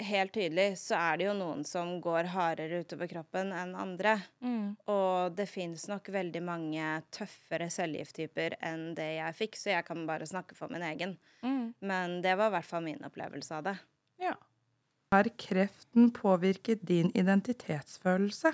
helt 0.04 0.34
tydelig 0.36 0.76
så 0.80 0.98
er 1.00 1.20
det 1.20 1.28
jo 1.28 1.36
noen 1.38 1.64
som 1.68 1.96
går 2.04 2.30
hardere 2.34 2.82
utover 2.84 3.10
kroppen 3.12 3.54
enn 3.56 3.76
andre. 3.80 4.18
Mm. 4.44 4.76
Og 4.92 5.36
det 5.38 5.48
fins 5.50 5.88
nok 5.92 6.10
veldig 6.14 6.42
mange 6.46 6.90
tøffere 7.16 7.70
cellegifttyper 7.72 8.58
enn 8.66 8.90
det 8.98 9.12
jeg 9.18 9.38
fikk, 9.40 9.60
så 9.60 9.72
jeg 9.76 9.88
kan 9.88 10.04
bare 10.10 10.28
snakke 10.30 10.58
for 10.58 10.74
min 10.74 10.86
egen. 10.86 11.16
Mm. 11.46 11.74
Men 11.80 12.20
det 12.26 12.36
var 12.40 12.52
i 12.52 12.58
hvert 12.58 12.70
fall 12.70 12.86
min 12.86 13.08
opplevelse 13.08 13.60
av 13.60 13.70
det. 13.70 13.76
Ja. 14.22 14.36
Har 15.16 15.30
kreften 15.40 16.10
påvirket 16.16 16.84
din 16.88 17.12
identitetsfølelse? 17.16 18.52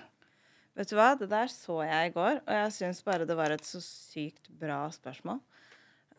Vet 0.77 0.91
du 0.91 0.95
hva, 0.95 1.13
det 1.19 1.27
der 1.31 1.50
så 1.51 1.81
jeg 1.83 2.12
i 2.12 2.13
går, 2.15 2.43
og 2.45 2.53
jeg 2.55 2.75
syns 2.77 3.01
bare 3.03 3.25
det 3.27 3.36
var 3.36 3.51
et 3.51 3.65
så 3.67 3.81
sykt 3.83 4.48
bra 4.62 4.86
spørsmål. 4.93 5.41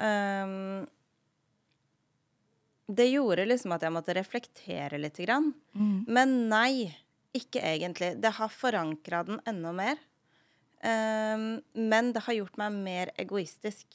Ehm, 0.02 0.84
det 2.88 3.08
gjorde 3.12 3.46
liksom 3.46 3.74
at 3.74 3.84
jeg 3.86 3.94
måtte 3.94 4.16
reflektere 4.16 4.98
litt. 5.00 5.20
Grann. 5.22 5.52
Mm. 5.74 6.04
Men 6.08 6.34
nei, 6.50 6.92
ikke 7.36 7.62
egentlig. 7.64 8.14
Det 8.22 8.34
har 8.38 8.52
forankra 8.52 9.22
den 9.28 9.40
enda 9.48 9.72
mer. 9.76 10.00
Um, 10.82 11.62
men 11.78 12.10
det 12.12 12.24
har 12.26 12.40
gjort 12.40 12.58
meg 12.60 12.74
mer 12.74 13.12
egoistisk. 13.20 13.86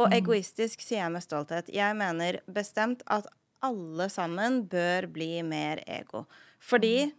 Og 0.00 0.14
egoistisk 0.14 0.80
sier 0.80 1.02
jeg 1.02 1.14
med 1.14 1.24
stolthet. 1.24 1.68
Jeg 1.72 1.96
mener 1.98 2.40
bestemt 2.50 3.02
at 3.10 3.26
alle 3.62 4.08
sammen 4.10 4.62
bør 4.70 5.06
bli 5.12 5.42
mer 5.46 5.82
ego. 5.86 6.24
Fordi 6.62 7.10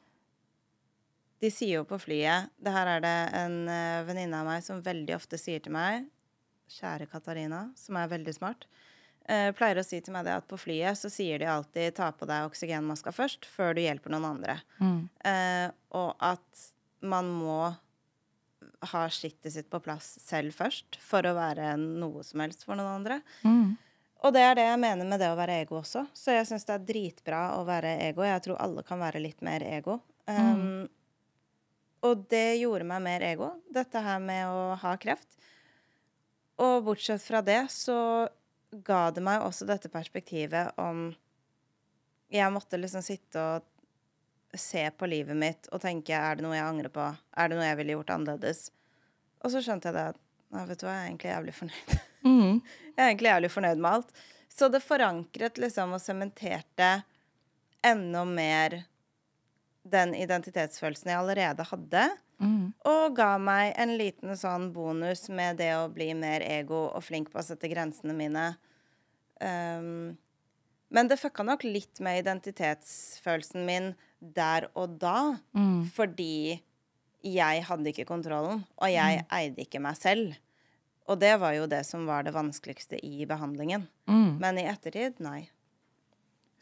de 1.44 1.52
sier 1.52 1.82
jo 1.82 1.88
på 1.88 1.98
flyet 2.00 2.48
Det 2.64 2.72
her 2.72 2.88
er 2.88 3.02
det 3.04 3.18
en 3.36 3.56
uh, 3.68 4.04
venninne 4.08 4.40
av 4.40 4.48
meg 4.48 4.64
som 4.64 4.80
veldig 4.84 5.18
ofte 5.18 5.40
sier 5.40 5.60
til 5.64 5.76
meg 5.76 6.06
Kjære 6.72 7.10
Katarina, 7.12 7.66
som 7.76 8.00
er 8.00 8.08
veldig 8.10 8.34
smart. 8.34 8.64
Eh, 9.27 9.50
pleier 9.56 9.80
å 9.82 9.86
si 9.86 10.00
til 10.03 10.15
meg 10.15 10.27
det 10.27 10.36
at 10.39 10.48
på 10.50 10.60
flyet 10.60 11.00
så 11.00 11.12
sier 11.12 11.42
de 11.42 11.50
alltid 11.50 11.96
ta 11.98 12.12
på 12.15 12.27
deg 12.30 12.50
oksygenmaska 12.50 13.13
først, 13.15 13.48
før 13.50 13.75
du 13.77 13.84
hjelper 13.84 14.13
noen 14.13 14.30
andre. 14.34 14.60
Mm. 14.80 15.00
Eh, 15.30 15.68
og 16.00 16.13
at 16.24 16.68
man 17.03 17.30
må 17.32 17.74
ha 18.94 19.01
skittet 19.12 19.53
sitt 19.53 19.70
på 19.72 19.80
plass 19.84 20.18
selv 20.24 20.56
først 20.56 20.98
for 21.00 21.24
å 21.27 21.36
være 21.38 21.74
noe 21.80 22.24
som 22.27 22.44
helst 22.44 22.65
for 22.68 22.80
noen 22.80 23.00
andre. 23.00 23.22
Mm. 23.44 23.75
Og 24.24 24.32
det 24.36 24.44
er 24.44 24.56
det 24.56 24.65
jeg 24.70 24.80
mener 24.80 25.08
med 25.08 25.20
det 25.20 25.30
å 25.32 25.38
være 25.39 25.60
ego 25.65 25.82
også. 25.82 26.06
Så 26.15 26.36
jeg 26.36 26.48
syns 26.48 26.63
det 26.68 26.75
er 26.77 26.86
dritbra 26.88 27.42
å 27.58 27.63
være 27.68 27.98
ego. 28.06 28.24
Jeg 28.24 28.44
tror 28.46 28.62
alle 28.63 28.84
kan 28.88 29.01
være 29.03 29.20
litt 29.24 29.44
mer 29.44 29.63
ego. 29.68 29.98
Um, 30.32 30.86
Og 32.03 32.24
det 32.32 32.60
gjorde 32.62 32.88
meg 32.88 33.03
mer 33.03 33.24
ego, 33.24 33.50
dette 33.72 34.00
her 34.03 34.20
med 34.24 34.48
å 34.48 34.75
ha 34.80 34.94
kreft. 35.00 35.38
Og 36.63 36.84
bortsett 36.88 37.24
fra 37.24 37.42
det 37.44 37.65
så 37.72 38.27
ga 38.86 39.03
det 39.13 39.24
meg 39.25 39.44
også 39.46 39.68
dette 39.70 39.92
perspektivet 39.92 40.74
om 40.82 41.12
Jeg 42.34 42.50
måtte 42.50 42.80
liksom 42.80 43.03
sitte 43.06 43.42
og 43.42 43.70
se 44.58 44.84
på 44.98 45.10
livet 45.10 45.38
mitt 45.38 45.68
og 45.74 45.82
tenke 45.82 46.18
er 46.18 46.38
det 46.38 46.46
noe 46.46 46.56
jeg 46.56 46.65
angrer 46.65 46.94
på? 46.94 47.06
Er 47.38 47.50
det 47.50 47.58
noe 47.58 47.68
jeg 47.68 47.77
ville 47.80 47.98
gjort 47.98 48.13
annerledes? 48.15 48.68
Og 49.44 49.53
så 49.53 49.62
skjønte 49.62 49.89
jeg 49.89 49.98
det 49.98 50.06
at 50.13 50.20
nei, 50.53 50.65
vet 50.70 50.82
du 50.82 50.86
hva, 50.88 50.94
jeg 50.96 51.03
er 51.03 51.12
egentlig 51.12 51.34
jævlig 51.36 51.60
fornøyd. 51.62 51.96
Mm. 52.24 52.62
Jeg 52.96 53.01
er 53.03 53.10
egentlig 53.10 53.27
jævlig 53.27 53.50
fornøyd 53.51 53.82
med 53.84 53.96
alt. 53.98 54.12
Så 54.48 54.70
det 54.72 54.80
forankret 54.80 55.58
liksom 55.60 55.92
og 55.98 56.00
sementerte 56.00 56.92
enda 57.84 58.22
mer 58.24 58.77
den 59.84 60.13
identitetsfølelsen 60.15 61.12
jeg 61.12 61.20
allerede 61.20 61.65
hadde. 61.68 62.06
Mm. 62.44 62.66
Og 62.92 63.16
ga 63.18 63.32
meg 63.42 63.74
en 63.80 63.96
liten 64.00 64.36
sånn 64.40 64.70
bonus 64.76 65.26
med 65.34 65.62
det 65.62 65.72
å 65.78 65.88
bli 65.94 66.12
mer 66.18 66.46
ego 66.46 66.86
og 66.90 67.04
flink 67.06 67.32
på 67.34 67.42
å 67.42 67.46
sette 67.46 67.72
grensene 67.72 68.16
mine. 68.18 68.52
Um, 69.40 70.14
men 70.94 71.10
det 71.10 71.18
fucka 71.22 71.46
nok 71.48 71.66
litt 71.66 72.04
med 72.06 72.22
identitetsfølelsen 72.22 73.66
min 73.66 73.92
der 74.20 74.70
og 74.78 75.00
da. 75.02 75.40
Mm. 75.58 75.88
Fordi 75.96 76.60
jeg 77.24 77.64
hadde 77.66 77.92
ikke 77.94 78.08
kontrollen, 78.10 78.66
og 78.78 78.92
jeg 78.92 79.24
eide 79.32 79.64
ikke 79.64 79.82
meg 79.84 79.98
selv. 79.98 80.36
Og 81.10 81.20
det 81.20 81.34
var 81.40 81.56
jo 81.56 81.66
det 81.72 81.82
som 81.88 82.06
var 82.08 82.24
det 82.28 82.36
vanskeligste 82.36 83.00
i 83.04 83.26
behandlingen. 83.28 83.88
Mm. 84.08 84.40
Men 84.40 84.60
i 84.60 84.68
ettertid, 84.70 85.20
nei. 85.24 85.48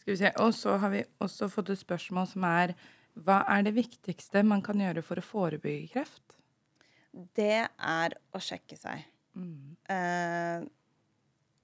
Skal 0.01 0.13
vi 0.13 0.17
se. 0.23 0.31
Og 0.41 0.53
så 0.57 0.77
har 0.81 0.93
vi 0.93 1.03
også 1.21 1.49
fått 1.51 1.73
et 1.73 1.81
spørsmål 1.81 2.29
som 2.31 2.45
er 2.49 2.73
hva 3.19 3.41
er 3.51 3.65
det 3.67 3.75
viktigste 3.75 4.43
man 4.47 4.63
kan 4.65 4.79
gjøre 4.79 5.03
for 5.05 5.19
å 5.19 5.25
forebygge 5.25 5.91
kreft? 5.95 6.37
Det 7.11 7.65
er 7.67 8.15
å 8.31 8.39
sjekke 8.41 8.77
seg. 8.79 9.03
Mm. 9.35 9.75
Eh, 9.91 10.67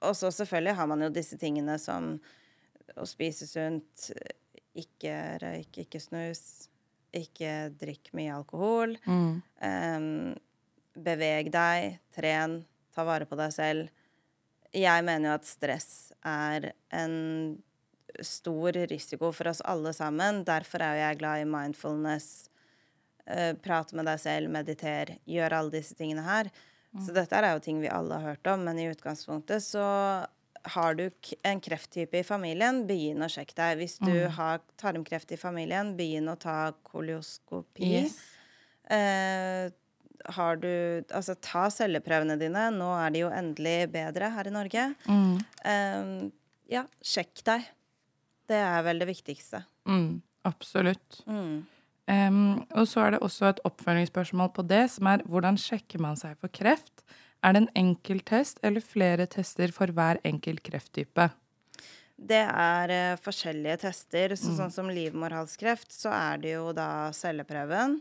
og 0.08 0.16
så 0.18 0.32
selvfølgelig 0.34 0.76
har 0.78 0.90
man 0.92 1.06
jo 1.06 1.14
disse 1.14 1.40
tingene 1.40 1.78
som 1.82 2.16
å 2.98 3.06
spise 3.08 3.48
sunt, 3.50 4.10
ikke 4.78 5.14
røyk, 5.42 5.82
ikke 5.86 6.02
snus, 6.04 6.68
ikke 7.16 7.72
drikk 7.80 8.12
mye 8.18 8.36
alkohol. 8.36 8.98
Mm. 9.08 9.40
Eh, 9.70 10.10
beveg 11.08 11.52
deg, 11.54 12.02
tren, 12.16 12.60
ta 12.94 13.06
vare 13.08 13.30
på 13.30 13.40
deg 13.40 13.56
selv. 13.56 14.04
Jeg 14.76 15.04
mener 15.08 15.32
jo 15.32 15.38
at 15.38 15.48
stress 15.48 15.90
er 16.28 16.74
en 16.94 17.16
stor 18.24 18.78
risiko 18.90 19.32
for 19.36 19.52
oss 19.52 19.62
alle 19.66 19.94
sammen. 19.94 20.44
Derfor 20.48 20.84
er 20.84 20.96
jo 20.96 21.04
jeg 21.04 21.20
glad 21.20 21.42
i 21.42 21.50
mindfulness. 21.50 22.50
eh, 23.28 23.54
prate 23.60 23.96
med 23.96 24.08
deg 24.08 24.20
selv, 24.24 24.50
meditere, 24.50 25.18
gjøre 25.28 25.58
alle 25.60 25.74
disse 25.74 25.96
tingene 26.00 26.24
her. 26.24 26.48
Så 27.04 27.14
dette 27.14 27.36
er 27.36 27.52
jo 27.54 27.60
ting 27.62 27.82
vi 27.84 27.90
alle 27.92 28.16
har 28.16 28.32
hørt 28.32 28.48
om, 28.48 28.64
men 28.66 28.80
i 28.80 28.88
utgangspunktet 28.90 29.62
så 29.62 29.84
har 30.74 30.96
du 30.98 31.10
en 31.46 31.60
krefttype 31.64 32.20
i 32.20 32.26
familien, 32.26 32.82
begynn 32.88 33.24
å 33.24 33.30
sjekke 33.32 33.56
deg. 33.58 33.82
Hvis 33.82 33.98
du 34.04 34.16
har 34.38 34.64
tarmkreft 34.80 35.32
i 35.36 35.40
familien, 35.40 35.94
begynn 36.00 36.32
å 36.32 36.38
ta 36.40 36.74
kolioskopi. 36.88 37.92
Yes. 38.02 38.18
Eh, 38.90 39.70
har 40.34 40.60
du 40.60 41.04
Altså, 41.14 41.36
ta 41.36 41.68
celleprøvene 41.72 42.40
dine. 42.40 42.70
Nå 42.74 42.90
er 42.98 43.14
de 43.14 43.24
jo 43.26 43.32
endelig 43.32 43.92
bedre 43.94 44.32
her 44.34 44.50
i 44.50 44.56
Norge. 44.56 44.88
Mm. 45.08 45.38
Eh, 45.64 46.32
ja, 46.74 46.84
sjekk 47.04 47.44
deg. 47.48 47.68
Det 48.48 48.60
er 48.60 48.84
vel 48.86 49.02
det 49.02 49.10
viktigste. 49.10 49.64
Mm. 49.90 50.22
Absolutt. 50.48 51.22
Mm. 51.28 51.66
Um, 52.08 52.38
og 52.72 52.86
så 52.88 53.04
er 53.04 53.16
det 53.16 53.24
også 53.26 53.50
et 53.50 53.64
oppfølgingsspørsmål 53.68 54.54
på 54.56 54.64
det, 54.70 54.86
som 54.94 55.10
er 55.12 55.26
hvordan 55.28 55.60
sjekker 55.60 56.00
man 56.04 56.16
seg 56.20 56.38
for 56.40 56.52
kreft? 56.56 57.04
Er 57.44 57.54
det 57.54 57.66
en 57.66 57.74
enkel 57.84 58.22
test 58.26 58.62
eller 58.66 58.84
flere 58.84 59.28
tester 59.30 59.74
for 59.76 59.92
hver 59.94 60.22
enkelt 60.28 60.64
krefttype? 60.66 61.28
Det 62.18 62.44
er 62.48 62.94
uh, 62.96 63.20
forskjellige 63.22 63.82
tester. 63.84 64.38
Så, 64.40 64.56
Sånn 64.58 64.74
som 64.74 64.92
livmorhalskreft, 64.94 65.92
så 65.94 66.16
er 66.16 66.44
det 66.46 66.56
jo 66.56 66.72
da 66.76 67.10
celleprøven. 67.14 68.00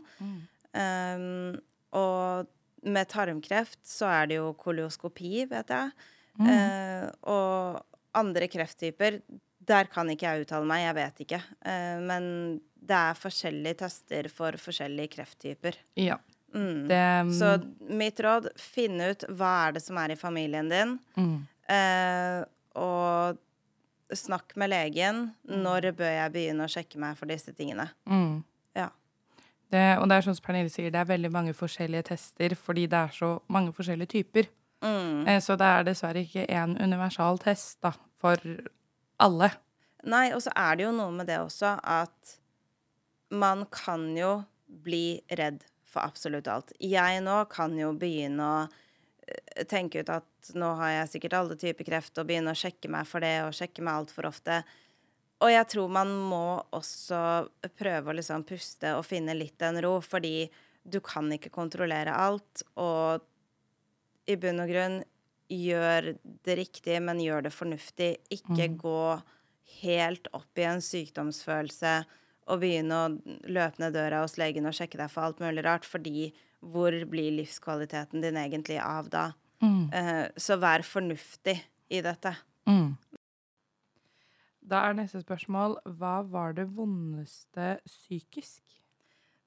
Um, 0.77 1.57
og 1.97 2.47
med 2.87 3.09
tarmkreft 3.11 3.81
så 3.87 4.07
er 4.21 4.31
det 4.31 4.39
jo 4.39 4.53
kolioskopi, 4.59 5.45
vet 5.49 5.73
jeg. 5.73 5.91
Eh, 6.37 7.07
og 7.25 7.79
andre 8.17 8.49
krefttyper, 8.51 9.19
der 9.67 9.89
kan 9.91 10.09
ikke 10.09 10.27
jeg 10.29 10.45
uttale 10.45 10.67
meg, 10.69 10.85
jeg 10.85 10.95
vet 10.97 11.21
ikke. 11.25 11.39
Eh, 11.67 11.99
men 12.07 12.29
det 12.87 12.95
er 12.95 13.17
forskjellige 13.19 13.79
tester 13.83 14.29
for 14.31 14.55
forskjellige 14.61 15.11
krefttyper. 15.17 15.75
Ja. 15.99 16.17
Mm. 16.55 16.85
Det 16.87 17.01
Så 17.35 17.49
mitt 17.91 18.19
råd, 18.23 18.47
finn 18.57 19.01
ut 19.03 19.25
hva 19.35 19.67
er 19.67 19.73
det 19.75 19.81
som 19.83 19.97
er 19.99 20.13
i 20.15 20.19
familien 20.19 20.69
din. 20.71 20.97
mm. 21.17 21.37
Eh, 21.67 22.45
og 22.79 23.37
snakk 24.15 24.53
med 24.55 24.69
legen. 24.71 25.33
Når 25.49 25.89
bør 25.97 26.13
jeg 26.13 26.31
begynne 26.31 26.63
å 26.63 26.71
sjekke 26.71 26.95
meg 27.01 27.17
for 27.19 27.27
disse 27.27 27.51
tingene? 27.57 27.89
Mm. 28.07 28.37
Ja. 28.77 28.87
Det, 29.69 29.81
og 29.99 30.07
det 30.07 30.15
er 30.15 30.21
sånn 30.29 30.37
som 30.37 30.45
Pernille 30.45 30.71
sier, 30.71 30.87
det 30.93 31.01
er 31.01 31.09
veldig 31.09 31.31
mange 31.33 31.53
forskjellige 31.57 32.05
tester 32.13 32.55
fordi 32.55 32.85
det 32.87 33.01
er 33.01 33.11
så 33.17 33.33
mange 33.51 33.73
forskjellige 33.75 34.13
typer. 34.15 34.47
Mm. 34.85 35.27
Eh, 35.27 35.39
Så 35.43 35.57
det 35.59 35.67
er 35.67 35.83
dessverre 35.89 36.23
ikke 36.23 36.45
én 36.47 36.77
universal 36.79 37.37
test 37.43 37.81
da, 37.83 37.91
for 38.21 38.37
alle. 39.23 39.51
Nei, 40.07 40.29
og 40.35 40.43
så 40.45 40.53
er 40.55 40.77
det 40.77 40.87
jo 40.87 40.93
noe 40.95 41.13
med 41.13 41.27
det 41.29 41.39
også 41.41 41.77
at 41.81 42.37
man 43.33 43.65
kan 43.73 44.09
jo 44.15 44.39
bli 44.67 45.19
redd 45.39 45.63
for 45.87 46.05
absolutt 46.05 46.47
alt. 46.51 46.73
Jeg 46.79 47.21
nå 47.25 47.37
kan 47.51 47.75
jo 47.79 47.93
begynne 47.97 48.43
å 48.43 48.57
eh, 49.27 49.63
tenke 49.69 50.03
ut 50.03 50.11
at 50.13 50.51
nå 50.55 50.73
har 50.79 50.93
jeg 50.93 51.13
sikkert 51.15 51.37
alle 51.39 51.57
typer 51.59 51.87
kreft, 51.87 52.15
og 52.19 52.27
begynne 52.29 52.53
å 52.53 52.59
sjekke 52.59 52.91
meg 52.91 53.07
for 53.09 53.23
det, 53.23 53.35
og 53.47 53.55
sjekke 53.55 53.83
meg 53.83 54.03
altfor 54.03 54.29
ofte. 54.29 54.61
Og 55.43 55.51
jeg 55.53 55.69
tror 55.73 55.91
man 55.93 56.13
må 56.29 56.45
også 56.75 57.19
prøve 57.77 58.11
å 58.11 58.17
liksom 58.17 58.45
puste 58.47 58.95
og 58.97 59.05
finne 59.05 59.35
litt 59.37 59.61
en 59.65 59.79
ro, 59.83 59.97
fordi 60.01 60.47
du 60.87 61.01
kan 61.03 61.27
ikke 61.35 61.51
kontrollere 61.53 62.15
alt, 62.15 62.63
og 62.79 63.23
i 64.27 64.35
bunn 64.39 64.63
og 64.63 64.71
grunn 64.71 64.97
gjør 65.51 66.13
det 66.45 66.55
riktig, 66.59 66.97
men 67.03 67.21
gjør 67.23 67.47
det 67.47 67.53
fornuftig. 67.55 68.11
Ikke 68.33 68.69
gå 68.79 69.01
helt 69.81 70.29
opp 70.35 70.59
i 70.59 70.67
en 70.67 70.83
sykdomsfølelse 70.83 71.97
og 72.47 72.61
begynne 72.61 72.99
å 73.03 73.09
løpe 73.51 73.81
ned 73.83 73.95
døra 73.97 74.21
hos 74.23 74.37
legen 74.39 74.67
og 74.69 74.75
sjekke 74.75 74.99
deg 74.99 75.11
for 75.11 75.27
alt 75.27 75.41
mulig 75.43 75.65
rart, 75.65 75.87
fordi 75.87 76.29
hvor 76.63 76.95
blir 77.09 77.35
livskvaliteten 77.35 78.23
din 78.23 78.39
egentlig 78.39 78.79
av 78.81 79.11
da? 79.13 79.25
Eh, 79.93 80.27
så 80.37 80.57
vær 80.61 80.83
fornuftig 80.85 81.57
i 81.89 82.01
dette. 82.05 82.33
Mm. 82.69 82.95
Da 84.67 84.83
er 84.87 84.97
neste 84.97 85.21
spørsmål 85.23 85.77
hva 85.99 86.19
var 86.27 86.55
det 86.57 86.67
vondeste 86.75 87.77
psykisk? 87.87 88.63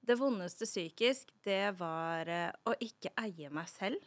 Det 0.00 0.16
vondeste 0.18 0.66
psykisk, 0.66 1.28
det 1.44 1.76
var 1.78 2.28
eh, 2.30 2.52
å 2.66 2.74
ikke 2.80 3.12
eie 3.20 3.50
meg 3.52 3.68
selv. 3.70 4.00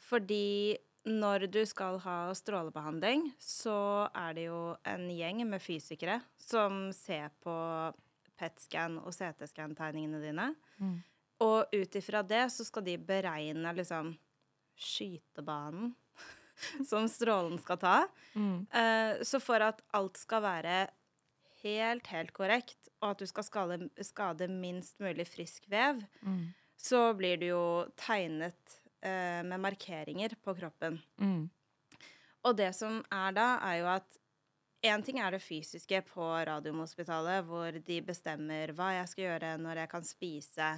Fordi 0.00 0.76
når 1.08 1.46
du 1.52 1.60
skal 1.66 1.98
ha 2.04 2.16
strålebehandling, 2.36 3.30
så 3.40 4.08
er 4.14 4.34
det 4.36 4.44
jo 4.50 4.60
en 4.84 5.06
gjeng 5.08 5.40
med 5.48 5.62
fysikere 5.64 6.18
som 6.36 6.90
ser 6.92 7.30
på 7.40 7.54
PET-scan 8.40 8.98
og 9.00 9.12
CT-scan-tegningene 9.16 10.20
dine. 10.22 10.50
Mm. 10.80 10.98
Og 11.40 11.72
ut 11.72 11.96
ifra 11.96 12.20
det 12.22 12.46
så 12.52 12.66
skal 12.68 12.84
de 12.84 12.98
beregne 13.00 13.72
liksom 13.76 14.12
skytebanen 14.80 15.94
som 16.90 17.08
strålen 17.08 17.58
skal 17.62 17.80
ta. 17.80 17.96
Mm. 18.34 18.66
Eh, 18.68 19.22
så 19.24 19.40
for 19.40 19.64
at 19.64 19.80
alt 19.96 20.20
skal 20.20 20.44
være 20.44 20.78
helt, 21.62 22.06
helt 22.12 22.32
korrekt, 22.36 22.88
og 23.00 23.14
at 23.14 23.20
du 23.24 23.28
skal 23.28 23.44
skade, 23.44 23.78
skade 24.04 24.48
minst 24.52 25.00
mulig 25.00 25.26
frisk 25.28 25.66
vev, 25.72 26.04
Mm. 26.24 26.52
så 26.76 27.12
blir 27.16 27.36
det 27.40 27.50
jo 27.50 27.64
tegnet 27.96 28.79
eh, 29.02 29.42
med 29.46 29.60
markeringer 29.60 30.36
på 30.42 30.54
kroppen. 30.58 30.98
Mm. 31.20 31.48
Og 32.48 32.56
det 32.56 32.72
som 32.76 33.02
er 33.12 33.36
da, 33.36 33.52
er 33.68 33.82
jo 33.82 33.92
at 33.98 34.16
Én 34.80 35.02
ting 35.04 35.18
er 35.20 35.34
det 35.34 35.42
fysiske 35.44 35.98
på 36.08 36.24
Radiumhospitalet, 36.48 37.44
hvor 37.44 37.74
de 37.84 37.98
bestemmer 38.00 38.70
hva 38.72 38.94
jeg 38.94 39.10
skal 39.10 39.24
gjøre, 39.26 39.50
når 39.60 39.82
jeg 39.82 39.90
kan 39.92 40.06
spise, 40.08 40.68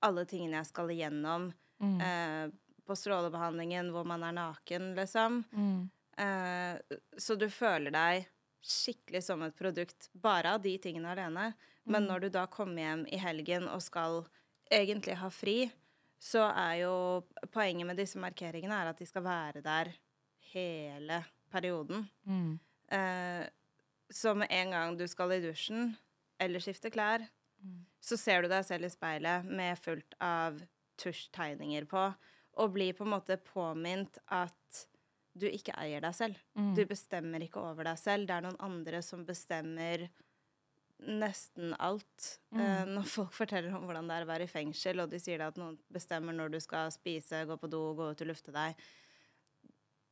alle 0.00 0.24
tingene 0.24 0.56
jeg 0.56 0.68
skal 0.70 0.92
igjennom. 0.94 1.50
Mm. 1.76 1.98
Eh, 2.00 2.46
på 2.88 2.96
strålebehandlingen 2.96 3.92
hvor 3.92 4.08
man 4.08 4.24
er 4.24 4.32
naken, 4.38 4.94
liksom. 4.96 5.42
Mm. 5.52 5.90
Eh, 6.24 6.96
så 7.20 7.36
du 7.36 7.50
føler 7.52 7.92
deg 7.94 8.30
skikkelig 8.64 9.22
som 9.24 9.44
et 9.44 9.56
produkt 9.56 10.08
bare 10.12 10.56
av 10.56 10.64
de 10.64 10.74
tingene 10.82 11.12
alene. 11.12 11.52
Men 11.84 12.08
når 12.08 12.26
du 12.26 12.28
da 12.34 12.46
kommer 12.50 12.82
hjem 12.82 13.04
i 13.12 13.20
helgen 13.20 13.68
og 13.68 13.84
skal 13.84 14.22
egentlig 14.72 15.16
ha 15.20 15.30
fri, 15.32 15.58
så 16.20 16.44
er 16.52 16.82
jo 16.82 16.94
poenget 17.52 17.88
med 17.88 17.98
disse 18.00 18.20
markeringene 18.20 18.76
er 18.76 18.90
at 18.92 19.00
de 19.00 19.08
skal 19.08 19.24
være 19.24 19.62
der 19.64 19.92
hele 20.52 21.22
perioden. 21.50 22.04
Mm. 22.28 22.58
Eh, 22.92 23.44
så 24.10 24.34
med 24.34 24.50
en 24.50 24.74
gang 24.74 24.98
du 24.98 25.06
skal 25.08 25.32
i 25.32 25.42
dusjen 25.44 25.94
eller 26.40 26.62
skifte 26.62 26.90
klær, 26.92 27.24
så 28.00 28.16
ser 28.16 28.42
du 28.42 28.50
deg 28.50 28.64
selv 28.66 28.88
i 28.88 28.92
speilet 28.92 29.46
med 29.46 29.78
fullt 29.80 30.16
av 30.24 30.60
tusjtegninger 31.00 31.86
på, 31.88 32.06
og 32.60 32.72
blir 32.74 32.96
på 32.96 33.06
en 33.06 33.14
måte 33.14 33.36
påminnet 33.44 34.18
at 34.32 34.86
du 35.40 35.46
ikke 35.46 35.76
eier 35.78 36.02
deg 36.02 36.16
selv. 36.16 36.40
Mm. 36.58 36.72
Du 36.76 36.82
bestemmer 36.88 37.44
ikke 37.44 37.62
over 37.62 37.86
deg 37.86 38.00
selv. 38.00 38.26
Det 38.26 38.34
er 38.34 38.44
noen 38.44 38.58
andre 38.64 39.00
som 39.04 39.22
bestemmer 39.28 40.08
nesten 41.06 41.74
alt. 41.80 42.40
Eh, 42.54 42.84
når 42.90 43.06
folk 43.08 43.32
forteller 43.36 43.74
om 43.76 43.84
hvordan 43.88 44.08
det 44.10 44.16
er 44.18 44.26
å 44.26 44.30
være 44.30 44.46
i 44.48 44.50
fengsel, 44.50 45.00
og 45.04 45.10
de 45.12 45.20
sier 45.22 45.40
at 45.46 45.56
noen 45.60 45.78
bestemmer 45.92 46.36
når 46.36 46.52
du 46.54 46.58
skal 46.60 46.90
spise, 46.94 47.44
gå 47.48 47.56
på 47.62 47.70
do, 47.72 47.80
gå 47.98 48.10
ut 48.12 48.20
og 48.24 48.30
lufte 48.30 48.52
deg, 48.54 48.76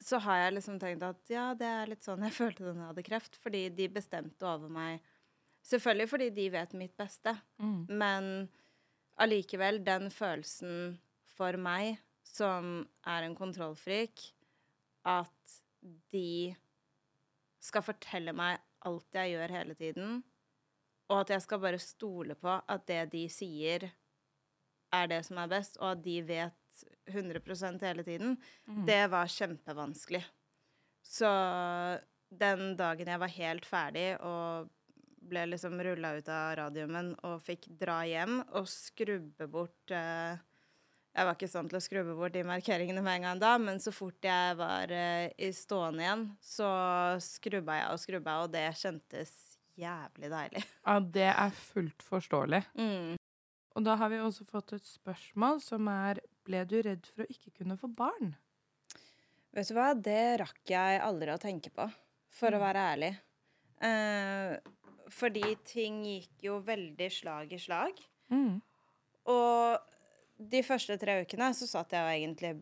så 0.01 0.21
har 0.23 0.45
jeg 0.45 0.55
liksom 0.55 0.77
tenkt 0.79 1.03
at 1.03 1.33
ja, 1.33 1.49
det 1.59 1.67
er 1.67 1.91
litt 1.91 2.07
sånn 2.07 2.23
jeg 2.23 2.37
følte 2.41 2.65
da 2.69 2.75
jeg 2.77 2.87
hadde 2.93 3.07
kreft. 3.09 3.37
Fordi 3.43 3.65
de 3.75 3.89
bestemte 3.93 4.47
over 4.47 4.71
meg. 4.73 5.03
Selvfølgelig 5.69 6.09
fordi 6.13 6.29
de 6.37 6.49
vet 6.55 6.77
mitt 6.79 6.97
beste, 6.97 7.35
Mm. 7.59 7.81
men 7.99 8.29
allikevel, 9.19 9.81
den 9.85 10.09
følelsen 10.15 10.95
for 11.35 11.57
meg, 11.59 11.99
som 12.23 12.85
er 13.09 13.25
en 13.27 13.35
kontrollfrik, 13.37 14.29
at 15.05 15.59
de 16.13 16.55
skal 17.61 17.83
fortelle 17.83 18.33
meg 18.37 18.61
alt 18.87 19.15
jeg 19.19 19.33
gjør 19.35 19.51
hele 19.57 19.75
tiden, 19.75 20.21
og 21.09 21.23
at 21.23 21.35
jeg 21.35 21.45
skal 21.45 21.63
bare 21.63 21.81
stole 21.81 22.37
på 22.39 22.53
at 22.61 22.87
det 22.89 23.03
de 23.15 23.25
sier, 23.33 23.89
er 24.95 25.09
det 25.11 25.23
som 25.27 25.41
er 25.41 25.51
best, 25.51 25.77
og 25.81 25.95
at 25.97 26.03
de 26.05 26.19
vet 26.25 26.85
100% 27.09 27.85
hele 27.85 28.05
tiden, 28.07 28.37
det 28.87 29.03
var 29.11 29.29
kjempevanskelig. 29.33 30.23
Så 31.05 31.29
den 32.29 32.75
dagen 32.77 33.09
jeg 33.09 33.21
var 33.23 33.33
helt 33.33 33.67
ferdig 33.69 34.09
og 34.21 34.69
ble 35.29 35.47
liksom 35.49 35.81
rulla 35.85 36.15
ut 36.17 36.29
av 36.33 36.53
radiumen 36.61 37.15
og 37.27 37.41
fikk 37.45 37.69
dra 37.81 38.03
hjem 38.09 38.41
og 38.57 38.69
skrubbe 38.71 39.49
bort 39.51 39.93
eh, 39.93 40.39
Jeg 41.19 41.27
var 41.27 41.35
ikke 41.35 41.51
sånn 41.51 41.69
til 41.69 41.81
å 41.81 41.83
skrubbe 41.83 42.15
bort 42.17 42.37
de 42.37 42.45
markeringene 42.47 43.03
med 43.03 43.19
en 43.19 43.27
gang 43.27 43.41
da, 43.43 43.57
men 43.59 43.81
så 43.83 43.93
fort 43.93 44.25
jeg 44.25 44.57
var 44.61 44.93
eh, 44.95 45.33
i 45.37 45.51
stående 45.57 46.05
igjen, 46.05 46.25
så 46.41 46.69
skrubba 47.25 47.81
jeg 47.81 47.93
og 47.93 48.03
skrubba, 48.05 48.37
og 48.45 48.53
det 48.55 48.69
kjentes 48.79 49.33
jævlig 49.79 50.33
deilig. 50.33 50.65
Ja, 50.89 50.99
det 51.01 51.31
er 51.31 51.55
fullt 51.55 52.05
forståelig. 52.05 52.63
Mm. 52.79 53.17
Og 53.77 53.87
da 53.87 53.95
har 54.01 54.11
vi 54.11 54.21
også 54.23 54.47
fått 54.49 54.75
et 54.75 54.87
spørsmål 54.89 55.63
som 55.63 55.89
er 55.93 56.23
Ble 56.49 56.65
du 56.65 56.79
redd 56.83 57.05
for 57.13 57.27
å 57.27 57.31
ikke 57.31 57.53
kunne 57.61 57.77
få 57.77 57.91
barn? 57.93 58.33
Vet 59.53 59.69
du 59.69 59.75
hva, 59.77 59.91
det 59.93 60.39
rakk 60.41 60.71
jeg 60.71 61.01
aldri 61.05 61.33
å 61.35 61.41
tenke 61.41 61.71
på, 61.75 61.85
for 62.33 62.55
å 62.57 62.61
være 62.63 62.85
ærlig. 62.95 63.11
Eh, 63.85 64.55
fordi 65.13 65.55
ting 65.69 66.01
gikk 66.07 66.47
jo 66.49 66.59
veldig 66.65 67.09
slag 67.13 67.53
i 67.53 67.61
slag. 67.61 68.01
Mm. 68.33 68.59
Og 69.29 69.95
de 70.39 70.65
første 70.65 70.97
tre 71.01 71.21
ukene 71.25 71.51
så 71.57 71.69
satt 71.69 71.93
jeg 71.93 72.05
jo 72.05 72.17
egentlig 72.17 72.55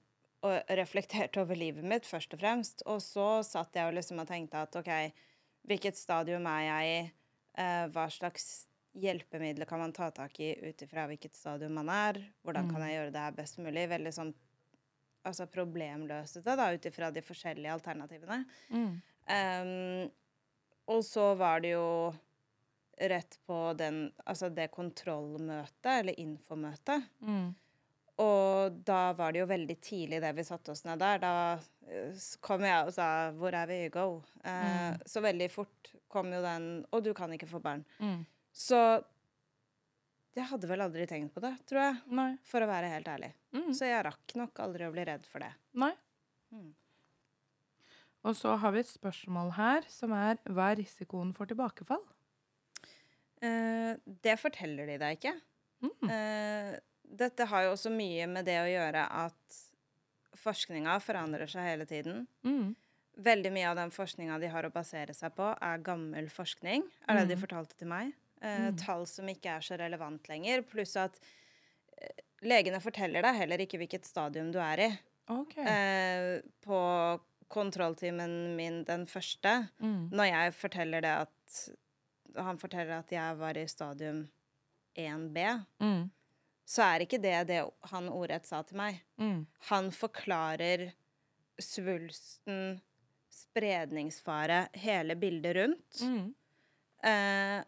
og 0.46 0.76
reflekterte 0.78 1.40
over 1.42 1.58
livet 1.58 1.86
mitt, 1.86 2.06
først 2.06 2.34
og 2.36 2.42
fremst. 2.42 2.84
Og 2.90 3.00
så 3.02 3.42
satt 3.46 3.76
jeg 3.76 3.88
jo 3.88 3.96
liksom 3.96 4.22
og 4.22 4.28
tenkte 4.30 4.62
at 4.62 4.78
OK, 4.78 4.92
hvilket 5.66 5.98
stadium 5.98 6.46
er 6.50 6.64
jeg 6.66 6.94
i? 6.94 6.98
Eh, 7.62 7.84
hva 7.92 8.06
slags 8.12 8.66
hjelpemidler 8.96 9.68
kan 9.68 9.80
man 9.82 9.92
ta 9.96 10.08
tak 10.14 10.38
i 10.40 10.54
ut 10.62 10.82
ifra 10.82 11.06
hvilket 11.10 11.36
stadium 11.36 11.76
man 11.76 11.90
er? 11.92 12.20
Hvordan 12.44 12.70
kan 12.72 12.84
jeg 12.86 12.96
gjøre 12.96 13.14
det 13.14 13.24
her 13.26 13.36
best 13.36 13.60
mulig? 13.60 13.88
Veldig 13.92 14.12
sånn 14.16 14.32
altså 15.26 15.48
problemløsete, 15.50 16.54
da, 16.58 16.70
ut 16.70 16.86
ifra 16.86 17.10
de 17.10 17.22
forskjellige 17.24 17.74
alternativene. 17.74 18.44
Mm. 18.70 18.92
Um, 19.26 20.10
og 20.94 21.02
så 21.02 21.32
var 21.38 21.64
det 21.64 21.72
jo 21.74 21.88
rett 23.10 23.38
på 23.46 23.58
den, 23.76 24.06
altså 24.24 24.48
det 24.54 24.70
kontrollmøtet, 24.74 25.90
eller 25.90 26.20
infomøtet. 26.22 27.08
Mm. 27.20 27.50
Og 28.22 28.76
da 28.88 29.10
var 29.12 29.34
det 29.34 29.42
jo 29.42 29.48
veldig 29.50 29.76
tidlig 29.84 30.22
det 30.24 30.30
vi 30.38 30.44
satte 30.46 30.72
oss 30.72 30.86
ned 30.86 31.02
der. 31.02 31.18
Da 31.20 31.32
eh, 31.88 32.22
kom 32.40 32.64
jeg 32.64 32.86
og 32.86 32.94
sa 32.94 33.30
'Hvor 33.32 33.52
er 33.52 33.66
vi? 33.66 33.88
Go'. 33.92 34.22
Eh, 34.44 34.96
Så 35.04 35.20
veldig 35.20 35.50
fort 35.50 35.92
kom 36.08 36.32
jo 36.32 36.40
den 36.40 36.86
'Og 36.92 37.04
du 37.04 37.12
kan 37.14 37.30
ikke 37.32 37.48
få 37.50 37.60
barn'. 37.60 37.84
Mm. 38.00 38.24
Så 38.52 39.04
jeg 40.36 40.44
hadde 40.48 40.68
vel 40.68 40.80
aldri 40.80 41.06
tenkt 41.06 41.34
på 41.34 41.40
det, 41.40 41.54
tror 41.66 41.80
jeg. 41.80 42.00
Nei. 42.08 42.38
For 42.44 42.60
å 42.60 42.66
være 42.68 42.88
helt 42.88 43.06
ærlig. 43.08 43.32
Mm. 43.52 43.70
Så 43.72 43.86
jeg 43.88 44.04
rakk 44.04 44.34
nok 44.36 44.58
aldri 44.60 44.84
å 44.84 44.92
bli 44.92 45.04
redd 45.04 45.24
for 45.26 45.38
det. 45.40 45.52
Nei. 45.74 45.92
Mm. 46.52 46.74
Og 48.24 48.34
så 48.34 48.56
har 48.58 48.72
vi 48.72 48.80
et 48.80 48.90
spørsmål 48.90 49.52
her 49.56 49.82
som 49.88 50.12
er 50.12 50.36
Hva 50.48 50.72
er 50.72 50.80
risikoen 50.82 51.32
for 51.36 51.46
tilbakefall? 51.46 52.02
Eh, 53.44 53.96
det 54.24 54.38
forteller 54.40 54.86
de 54.86 54.98
deg 54.98 55.18
ikke. 55.18 55.34
Mm. 55.84 56.10
Eh, 56.10 56.78
dette 57.08 57.44
har 57.46 57.62
jo 57.64 57.72
også 57.76 57.90
mye 57.94 58.26
med 58.28 58.44
det 58.44 58.56
å 58.60 58.66
gjøre 58.70 59.04
at 59.10 59.62
forskninga 60.36 60.98
forandrer 61.00 61.46
seg 61.50 61.62
hele 61.64 61.86
tiden. 61.86 62.26
Mm. 62.44 62.74
veldig 63.16 63.48
mye 63.50 63.68
av 63.70 63.76
den 63.78 63.90
forskninga 63.90 64.38
de 64.38 64.46
har 64.52 64.62
å 64.64 64.70
basere 64.70 65.14
seg 65.16 65.32
på, 65.34 65.46
er 65.62 65.78
gammel 65.80 66.26
forskning, 66.28 66.82
er 67.08 67.14
det 67.16 67.28
de 67.30 67.34
Mm. 67.36 67.40
fortalte 67.40 67.74
til 67.78 67.88
meg. 67.88 68.12
Eh, 68.42 68.58
Mm. 68.70 68.76
Tall 68.76 69.06
som 69.06 69.24
ikke 69.26 69.46
er 69.56 69.60
så 69.60 69.78
relevant 69.78 70.28
lenger. 70.28 70.60
Pluss 70.62 70.94
at 70.96 71.18
eh, 71.96 72.08
legene 72.42 72.78
forteller 72.78 73.22
deg 73.22 73.34
heller 73.34 73.56
ikke 73.64 73.78
hvilket 73.78 74.04
stadium 74.04 74.52
du 74.52 74.58
er 74.58 74.78
i. 74.80 74.98
OK. 75.30 75.56
Eh, 75.56 76.42
på 76.60 77.20
kontrolltimen 77.48 78.54
min 78.54 78.84
den 78.84 79.06
første, 79.06 79.70
Mm. 79.80 80.10
når 80.10 80.24
jeg 80.30 80.52
forteller 80.54 81.00
det 81.00 81.16
at 81.22 81.32
Han 82.38 82.58
forteller 82.58 82.98
at 82.98 83.08
jeg 83.08 83.36
var 83.38 83.56
i 83.56 83.64
stadium 83.66 84.28
1B, 84.94 85.64
Mm. 85.80 86.10
Så 86.66 86.82
er 86.82 87.04
ikke 87.04 87.22
det 87.22 87.36
det 87.50 87.60
han 87.92 88.08
ordrett 88.10 88.48
sa 88.48 88.62
til 88.66 88.80
meg. 88.80 88.98
Mm. 89.22 89.46
Han 89.70 89.92
forklarer 89.94 90.88
svulsten, 91.62 92.80
spredningsfare, 93.32 94.66
hele 94.74 95.16
bildet 95.16 95.56
rundt. 95.56 96.02
Mm. 96.02 96.34
Eh, 97.06 97.58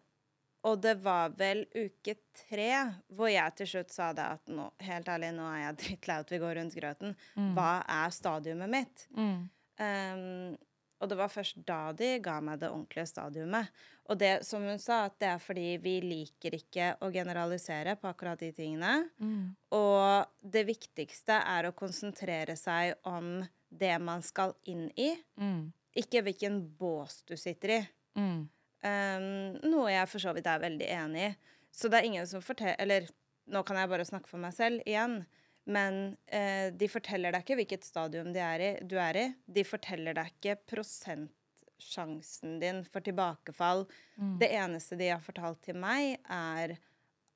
og 0.67 0.81
det 0.83 0.97
var 0.99 1.31
vel 1.39 1.63
uke 1.71 2.17
tre 2.35 2.71
hvor 3.15 3.31
jeg 3.31 3.55
til 3.55 3.69
slutt 3.73 3.93
sa 3.95 4.09
det 4.15 4.25
at 4.35 4.51
nå, 4.51 4.65
helt 4.83 5.07
ærlig, 5.07 5.31
nå 5.37 5.45
er 5.47 5.61
jeg 5.61 5.77
drittlei 5.83 6.17
at 6.25 6.33
vi 6.33 6.41
går 6.43 6.57
rundt 6.59 6.75
grøten. 6.75 7.15
Mm. 7.39 7.53
Hva 7.55 7.71
er 8.01 8.15
stadiumet 8.15 8.73
mitt? 8.73 9.05
Mm. 9.15 9.37
Um, 9.79 10.57
og 10.99 11.09
det 11.09 11.17
var 11.19 11.31
først 11.31 11.61
da 11.67 11.91
de 11.95 12.17
ga 12.23 12.39
meg 12.43 12.59
det 12.61 12.69
ordentlige 12.69 13.07
stadiumet. 13.07 13.69
Og 14.09 14.17
det 14.19 14.31
som 14.47 14.63
hun 14.67 14.79
sa, 14.81 15.05
at 15.07 15.15
det 15.21 15.29
er 15.29 15.39
fordi 15.43 15.67
vi 15.83 15.95
liker 16.03 16.55
ikke 16.57 16.89
å 17.05 17.11
generalisere 17.13 17.95
på 18.01 18.09
akkurat 18.09 18.39
de 18.41 18.49
tingene. 18.55 19.09
Mm. 19.21 19.55
Og 19.77 20.25
det 20.41 20.65
viktigste 20.67 21.37
er 21.39 21.69
å 21.69 21.75
konsentrere 21.77 22.55
seg 22.59 22.95
om 23.07 23.45
det 23.69 23.93
man 24.01 24.23
skal 24.25 24.55
inn 24.65 24.87
i, 24.97 25.11
Mm. 25.37 25.71
ikke 25.95 26.23
hvilken 26.25 26.61
bås 26.77 27.21
du 27.29 27.35
sitter 27.37 27.69
i. 27.77 27.81
Mm. 28.17 28.49
Um, 28.79 29.59
noe 29.69 29.91
jeg 29.91 30.07
for 30.07 30.19
så 30.23 30.33
vidt 30.33 30.47
er 30.47 30.59
veldig 30.63 30.87
enig 30.87 31.23
i. 31.29 31.35
Så 31.71 31.89
det 31.91 31.99
er 31.99 32.07
ingen 32.07 32.27
som 32.27 32.41
forteller 32.41 32.75
Eller 32.79 33.09
nå 33.47 33.63
kan 33.65 33.77
jeg 33.77 33.89
bare 33.89 34.05
snakke 34.07 34.27
for 34.27 34.39
meg 34.41 34.53
selv 34.53 34.81
igjen. 34.85 35.25
Men 35.65 36.17
eh, 36.27 36.71
de 36.73 36.87
forteller 36.89 37.31
deg 37.31 37.43
ikke 37.43 37.55
hvilket 37.59 37.83
stadium 37.85 38.31
er 38.35 38.59
i, 38.59 38.69
du 38.81 38.95
er 38.97 39.17
i. 39.17 39.25
De 39.45 39.63
forteller 39.63 40.13
deg 40.17 40.31
ikke 40.33 40.55
prosentsjansen 40.71 42.59
din 42.61 42.83
for 42.85 43.01
tilbakefall. 43.05 43.85
Mm. 44.17 44.37
Det 44.41 44.49
eneste 44.55 44.97
de 44.99 45.09
har 45.13 45.21
fortalt 45.23 45.61
til 45.65 45.75
meg, 45.79 46.17
er 46.29 46.77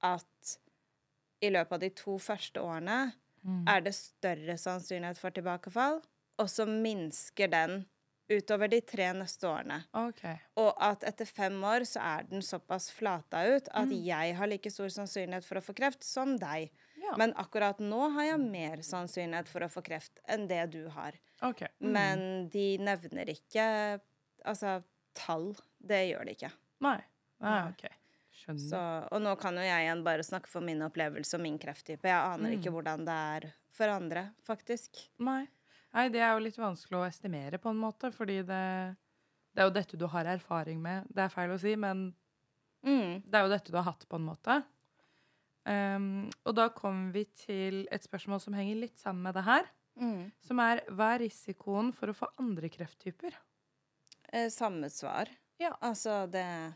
at 0.04 0.58
i 1.44 1.50
løpet 1.52 1.74
av 1.78 1.80
de 1.84 1.90
to 2.00 2.18
første 2.20 2.62
årene 2.64 3.14
Mm. 3.44 3.66
er 3.68 3.82
det 3.84 3.92
større 3.94 4.54
sannsynlighet 4.56 5.18
for 5.20 5.30
tilbakefall, 5.36 5.98
og 6.40 6.48
så 6.48 6.64
minsker 6.66 7.50
den 7.52 7.82
utover 8.32 8.70
de 8.72 8.80
tre 8.80 9.10
neste 9.14 9.44
årene. 9.44 9.82
Okay. 9.94 10.38
Og 10.56 10.72
at 10.80 11.04
etter 11.04 11.26
fem 11.28 11.58
år 11.68 11.84
så 11.84 12.00
er 12.00 12.24
den 12.30 12.40
såpass 12.42 12.88
flata 12.96 13.44
ut 13.52 13.68
at 13.68 13.90
Mm. 13.90 14.06
jeg 14.06 14.36
har 14.38 14.48
like 14.48 14.72
stor 14.72 14.88
sannsynlighet 14.88 15.44
for 15.44 15.56
å 15.60 15.62
få 15.62 15.76
kreft 15.76 16.04
som 16.08 16.38
deg. 16.38 16.72
Ja. 17.14 17.18
Men 17.22 17.34
akkurat 17.38 17.80
nå 17.80 18.08
har 18.16 18.26
jeg 18.32 18.40
mer 18.42 18.82
sannsynlighet 18.86 19.48
for 19.52 19.62
å 19.66 19.70
få 19.70 19.84
kreft 19.86 20.20
enn 20.34 20.48
det 20.50 20.64
du 20.74 20.88
har. 20.96 21.14
Okay. 21.46 21.70
Mm. 21.84 21.92
Men 21.94 22.24
de 22.50 22.68
nevner 22.82 23.30
ikke 23.34 23.66
altså 24.50 24.80
tall. 25.18 25.52
Det 25.78 26.00
gjør 26.10 26.26
de 26.26 26.34
ikke. 26.38 26.50
Nei. 26.84 26.98
Nei, 27.44 27.52
Nei. 27.60 27.70
OK. 27.70 27.84
Skjønner. 28.44 28.66
Så, 28.72 28.80
og 29.14 29.22
nå 29.24 29.36
kan 29.40 29.56
jo 29.60 29.64
jeg 29.64 29.86
igjen 29.86 30.02
bare 30.04 30.24
snakke 30.26 30.50
for 30.52 30.66
min 30.66 30.82
opplevelse 30.84 31.38
og 31.38 31.44
min 31.46 31.60
krefttype. 31.62 32.10
Jeg 32.10 32.18
aner 32.34 32.50
Mm. 32.52 32.58
ikke 32.60 32.74
hvordan 32.74 33.06
det 33.06 33.14
er 33.38 33.46
for 33.72 33.88
andre, 33.94 34.26
faktisk. 34.48 34.98
Nei. 35.20 35.46
Nei, 35.94 36.08
det 36.10 36.20
er 36.26 36.34
jo 36.34 36.42
litt 36.44 36.58
vanskelig 36.58 36.98
å 37.00 37.08
estimere 37.08 37.60
på 37.62 37.70
en 37.70 37.78
måte, 37.78 38.10
fordi 38.12 38.40
det, 38.48 38.96
det 39.54 39.62
er 39.62 39.70
jo 39.70 39.76
dette 39.78 39.98
du 40.02 40.08
har 40.10 40.26
erfaring 40.26 40.82
med. 40.82 41.06
Det 41.14 41.24
er 41.28 41.30
feil 41.30 41.54
å 41.54 41.60
si, 41.62 41.76
men 41.78 42.14
Mm. 42.84 43.22
det 43.24 43.36
er 43.38 43.44
jo 43.46 43.50
dette 43.54 43.72
du 43.72 43.78
har 43.78 43.86
hatt, 43.88 44.04
på 44.10 44.18
en 44.20 44.26
måte. 44.28 44.58
Um, 45.66 46.30
og 46.46 46.56
da 46.56 46.68
kommer 46.76 47.14
vi 47.16 47.24
til 47.40 47.88
et 47.92 48.04
spørsmål 48.04 48.42
som 48.44 48.54
henger 48.54 48.82
litt 48.82 48.98
sammen 49.00 49.24
med 49.24 49.34
det 49.36 49.44
her, 49.48 49.64
Mm. 50.00 50.32
som 50.42 50.60
er 50.60 50.82
hva 50.90 51.14
er 51.16 51.20
risikoen 51.28 51.94
for 51.94 52.08
å 52.10 52.16
få 52.18 52.28
andre 52.40 52.68
krefttyper? 52.70 53.32
Eh, 54.34 54.50
samme 54.50 54.90
svar. 54.90 55.30
Ja. 55.60 55.76
Altså, 55.82 56.26
det 56.32 56.74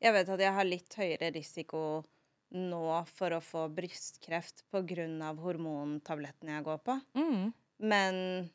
Jeg 0.00 0.12
vet 0.12 0.28
at 0.28 0.40
jeg 0.40 0.52
har 0.52 0.64
litt 0.64 0.94
høyere 0.94 1.32
risiko 1.34 2.04
nå 2.52 3.06
for 3.08 3.30
å 3.30 3.40
få 3.40 3.68
brystkreft 3.74 4.62
pga. 4.72 5.36
hormontablettene 5.36 6.56
jeg 6.56 6.64
går 6.64 6.78
på. 6.84 7.00
Mm. 7.14 7.52
Men 7.80 8.50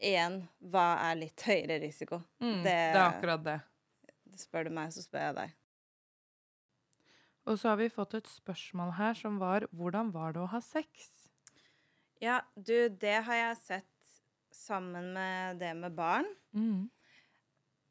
igjen, 0.00 0.48
hva 0.62 0.98
er 1.10 1.14
litt 1.16 1.36
høyere 1.46 1.80
risiko? 1.82 2.22
Mm. 2.40 2.62
Det- 2.62 2.92
Det 2.94 2.96
er 2.96 3.12
akkurat 3.20 3.42
det. 3.44 3.60
Spør 4.36 4.64
du 4.64 4.70
meg, 4.70 4.88
så 4.90 5.02
spør 5.02 5.20
jeg 5.26 5.34
deg. 5.34 5.50
Og 7.48 7.58
så 7.58 7.72
har 7.72 7.80
vi 7.80 7.90
fått 7.90 8.14
et 8.18 8.28
spørsmål 8.30 8.94
her 8.98 9.16
som 9.18 9.40
var 9.42 9.66
hvordan 9.74 10.12
var 10.14 10.34
det 10.34 10.44
å 10.44 10.50
ha 10.52 10.60
sex? 10.62 11.08
Ja, 12.22 12.38
du, 12.54 12.86
det 12.86 13.18
har 13.26 13.38
jeg 13.38 13.62
sett 13.64 13.88
sammen 14.54 15.10
med 15.16 15.58
det 15.62 15.72
med 15.74 15.96
barn. 15.96 16.28
Mm. 16.54 16.86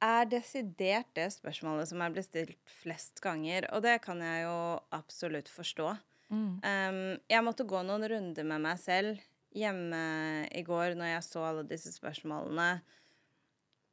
Er 0.02 0.30
desidert 0.30 1.12
det 1.18 1.28
spørsmålet 1.36 1.90
som 1.92 2.02
er 2.02 2.14
blitt 2.14 2.30
stilt 2.30 2.72
flest 2.82 3.20
ganger, 3.22 3.68
og 3.76 3.84
det 3.86 4.00
kan 4.06 4.22
jeg 4.24 4.46
jo 4.46 4.56
absolutt 4.96 5.52
forstå. 5.52 5.92
Mm. 6.32 6.54
Um, 6.64 7.04
jeg 7.30 7.44
måtte 7.44 7.68
gå 7.68 7.84
noen 7.84 8.08
runder 8.08 8.48
med 8.48 8.64
meg 8.64 8.80
selv 8.80 9.20
hjemme 9.52 10.02
i 10.56 10.64
går 10.64 10.96
når 10.96 11.18
jeg 11.18 11.28
så 11.28 11.44
alle 11.50 11.68
disse 11.68 11.92
spørsmålene, 11.92 12.80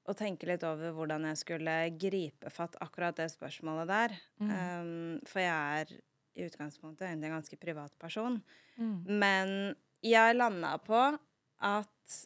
og 0.09 0.17
tenke 0.17 0.49
litt 0.49 0.65
over 0.67 0.95
hvordan 0.97 1.27
jeg 1.29 1.41
skulle 1.43 1.75
gripe 2.01 2.53
fatt 2.53 2.79
akkurat 2.85 3.17
det 3.19 3.29
spørsmålet 3.33 3.91
der. 3.91 4.17
Mm. 4.41 4.51
Um, 4.51 5.19
for 5.29 5.45
jeg 5.45 5.83
er 5.83 5.93
i 6.39 6.47
utgangspunktet 6.47 7.09
egentlig 7.09 7.31
en 7.31 7.39
ganske 7.39 7.61
privat 7.61 7.95
person. 8.01 8.41
Mm. 8.79 8.97
Men 9.21 9.55
jeg 10.05 10.37
landa 10.39 10.75
på 10.81 11.01
at 11.69 12.19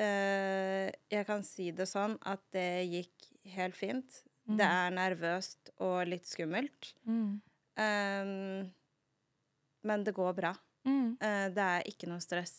uh, 0.00 0.86
jeg 0.88 1.28
kan 1.28 1.46
si 1.46 1.70
det 1.72 1.88
sånn 1.88 2.18
at 2.28 2.42
det 2.52 2.84
gikk 2.90 3.30
helt 3.56 3.78
fint. 3.78 4.24
Mm. 4.44 4.58
Det 4.58 4.66
er 4.66 4.96
nervøst 4.98 5.72
og 5.80 6.02
litt 6.10 6.28
skummelt. 6.28 6.92
Mm. 7.08 7.38
Um, 7.80 8.68
men 9.88 10.04
det 10.04 10.12
går 10.12 10.34
bra. 10.36 10.52
Eh, 11.20 11.46
det 11.54 11.66
er 11.66 11.88
ikke 11.88 12.08
noe 12.10 12.22
stress. 12.24 12.54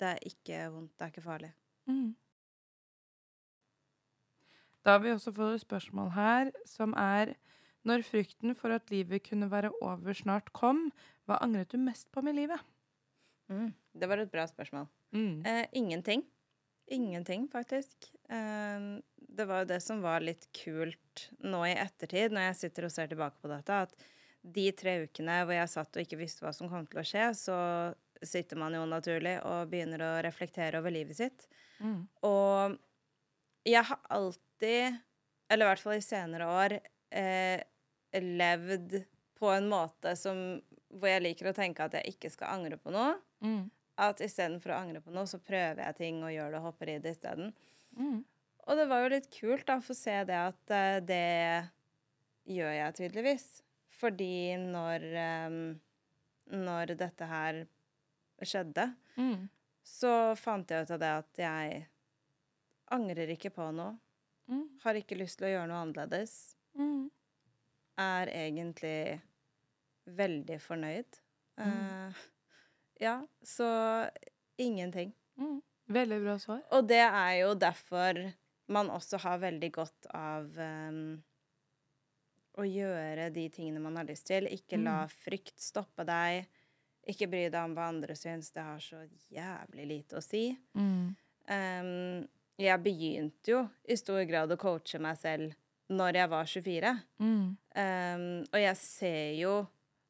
Det 0.00 0.14
er 0.14 0.26
ikke 0.30 0.64
vondt. 0.72 0.94
Det 0.96 1.06
er 1.06 1.12
ikke 1.12 1.24
farlig. 1.24 1.52
Mm. 1.90 2.10
Da 4.84 4.96
har 4.96 5.04
vi 5.04 5.12
også 5.12 5.32
fått 5.36 5.58
et 5.58 5.64
spørsmål 5.64 6.12
her 6.16 6.52
som 6.68 6.94
er 6.98 7.34
Når 7.84 8.02
frykten 8.04 8.52
for 8.52 8.74
at 8.74 8.90
livet 8.92 9.24
kunne 9.24 9.48
være 9.48 9.70
over 9.80 10.12
snart 10.12 10.50
kom, 10.52 10.90
hva 11.24 11.38
angret 11.40 11.72
du 11.72 11.78
mest 11.80 12.10
på 12.12 12.20
med 12.20 12.36
livet? 12.36 12.60
Det 13.96 14.08
var 14.08 14.20
et 14.20 14.30
bra 14.30 14.44
spørsmål. 14.44 14.84
Mm. 15.16 15.46
Eh, 15.46 15.66
ingenting. 15.72 16.26
Ingenting, 16.92 17.48
faktisk. 17.48 18.10
Eh, 18.28 19.00
det 19.16 19.46
var 19.48 19.62
jo 19.62 19.70
det 19.72 19.80
som 19.80 20.02
var 20.04 20.20
litt 20.20 20.44
kult 20.52 21.30
nå 21.40 21.62
i 21.70 21.72
ettertid, 21.72 22.34
når 22.36 22.50
jeg 22.50 22.58
sitter 22.60 22.86
og 22.86 22.92
ser 22.92 23.08
tilbake 23.08 23.40
på 23.40 23.48
dette, 23.48 23.80
at 23.86 23.96
de 24.40 24.66
tre 24.76 24.96
ukene 25.04 25.40
hvor 25.44 25.56
jeg 25.56 25.72
satt 25.72 25.96
og 25.96 26.04
ikke 26.04 26.20
visste 26.20 26.44
hva 26.44 26.52
som 26.56 26.68
kom 26.68 26.86
til 26.88 27.00
å 27.02 27.06
skje, 27.06 27.26
så 27.36 27.58
sitter 28.20 28.60
man 28.60 28.76
jo 28.76 28.84
naturlig 28.88 29.38
og 29.48 29.70
begynner 29.72 30.04
å 30.04 30.12
reflektere 30.24 30.80
over 30.80 30.92
livet 30.92 31.16
sitt. 31.16 31.46
Mm. 31.80 32.04
Og 32.28 32.76
jeg 33.68 33.84
har 33.88 34.00
alltid, 34.12 34.46
eller 34.66 35.64
i 35.66 35.68
hvert 35.70 35.82
fall 35.82 35.96
i 35.98 36.04
senere 36.04 36.46
år, 36.46 36.74
eh, 37.10 37.62
levd 38.20 39.00
på 39.40 39.50
en 39.54 39.68
måte 39.70 40.12
som, 40.18 40.60
hvor 40.92 41.08
jeg 41.08 41.22
liker 41.24 41.50
å 41.50 41.56
tenke 41.56 41.84
at 41.86 41.94
jeg 41.96 42.14
ikke 42.14 42.30
skal 42.30 42.52
angre 42.58 42.76
på 42.76 42.92
noe. 42.94 43.14
Mm. 43.40 43.70
At 44.00 44.20
istedenfor 44.24 44.72
å 44.74 44.80
angre 44.80 45.00
på 45.04 45.12
noe, 45.14 45.26
så 45.28 45.38
prøver 45.42 45.82
jeg 45.84 45.96
ting 45.96 46.22
og 46.24 46.32
gjør 46.32 46.50
det 46.54 46.60
og 46.60 46.66
hopper 46.70 46.88
i 46.92 46.98
det 47.02 47.14
isteden. 47.16 47.52
Mm. 47.96 48.24
Og 48.68 48.76
det 48.78 48.86
var 48.90 49.02
jo 49.02 49.12
litt 49.14 49.30
kult 49.32 49.66
da, 49.66 49.78
for 49.80 49.94
å 49.94 49.98
se 49.98 50.16
det 50.28 50.36
at 50.36 50.74
eh, 50.76 51.00
det 51.00 51.24
gjør 52.54 52.72
jeg 52.76 52.96
tydeligvis. 53.00 53.46
Fordi 54.00 54.56
når, 54.62 55.04
eh, 55.20 55.56
når 56.56 56.94
dette 57.00 57.26
her 57.28 57.64
skjedde, 58.40 58.92
Mm. 59.16 59.48
så 59.84 60.34
fant 60.38 60.70
jeg 60.70 60.86
ut 60.86 60.90
av 60.94 61.00
det 61.02 61.08
at 61.18 61.40
jeg 61.42 61.86
angrer 62.94 63.28
ikke 63.34 63.50
på 63.52 63.66
noe. 63.74 63.98
Mm. 64.50 64.66
Har 64.82 64.98
ikke 64.98 65.18
lyst 65.18 65.38
til 65.40 65.48
å 65.48 65.54
gjøre 65.54 65.70
noe 65.70 65.80
annerledes. 65.86 66.36
Mm. 66.78 67.08
Er 68.00 68.32
egentlig 68.34 69.20
veldig 70.10 70.58
fornøyd. 70.64 71.18
Eh, 71.60 72.20
ja, 73.04 73.16
så 73.42 73.70
ingenting. 74.60 75.12
Mm. 75.36 75.60
Veldig 75.90 76.20
bra 76.22 76.38
svar. 76.38 76.62
Og 76.76 76.86
det 76.88 77.02
er 77.02 77.34
jo 77.42 77.54
derfor 77.58 78.22
man 78.70 78.90
også 78.90 79.18
har 79.24 79.42
veldig 79.42 79.70
godt 79.74 80.06
av 80.14 80.58
um, 80.58 81.18
å 82.60 82.66
gjøre 82.66 83.30
de 83.34 83.48
tingene 83.50 83.82
man 83.82 83.98
har 83.98 84.06
lyst 84.06 84.28
til. 84.30 84.46
Ikke 84.46 84.78
la 84.78 85.02
frykt 85.10 85.58
stoppe 85.58 86.06
deg. 86.06 86.46
Ikke 87.10 87.26
bry 87.30 87.48
deg 87.48 87.58
om 87.64 87.74
hva 87.74 87.88
andre 87.90 88.14
syns. 88.18 88.52
Det 88.54 88.62
har 88.62 88.82
så 88.84 89.02
jævlig 89.32 89.88
lite 89.90 90.20
å 90.20 90.24
si. 90.24 90.44
Mm. 90.78 91.16
Um, 91.50 92.28
jeg 92.60 92.82
begynte 92.84 93.52
jo 93.54 93.64
i 93.88 93.96
stor 93.98 94.22
grad 94.28 94.52
å 94.52 94.58
coache 94.60 95.00
meg 95.02 95.18
selv 95.20 95.54
når 95.90 96.20
jeg 96.20 96.30
var 96.30 96.50
24. 96.52 96.92
Mm. 97.18 97.46
Um, 97.74 98.26
og 98.52 98.58
jeg 98.60 98.76
ser 98.78 99.32
jo 99.40 99.54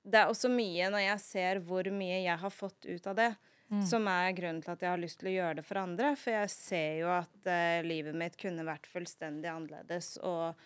Det 0.05 0.17
er 0.17 0.31
også 0.33 0.49
mye 0.53 0.89
når 0.93 1.03
jeg 1.05 1.21
ser 1.21 1.61
hvor 1.65 1.89
mye 1.93 2.23
jeg 2.25 2.37
har 2.41 2.53
fått 2.53 2.87
ut 2.89 3.07
av 3.11 3.17
det, 3.19 3.31
Mm. 3.71 3.85
som 3.87 4.07
er 4.11 4.33
grunnen 4.35 4.59
til 4.65 4.73
at 4.73 4.81
jeg 4.83 4.91
har 4.91 4.99
lyst 4.99 5.21
til 5.21 5.29
å 5.31 5.33
gjøre 5.37 5.57
det 5.61 5.63
for 5.63 5.79
andre. 5.79 6.09
For 6.19 6.35
jeg 6.35 6.51
ser 6.51 6.95
jo 7.05 7.11
at 7.15 7.47
uh, 7.47 7.83
livet 7.87 8.17
mitt 8.19 8.35
kunne 8.41 8.65
vært 8.67 8.89
fullstendig 8.91 9.47
annerledes, 9.47 10.17
og 10.27 10.59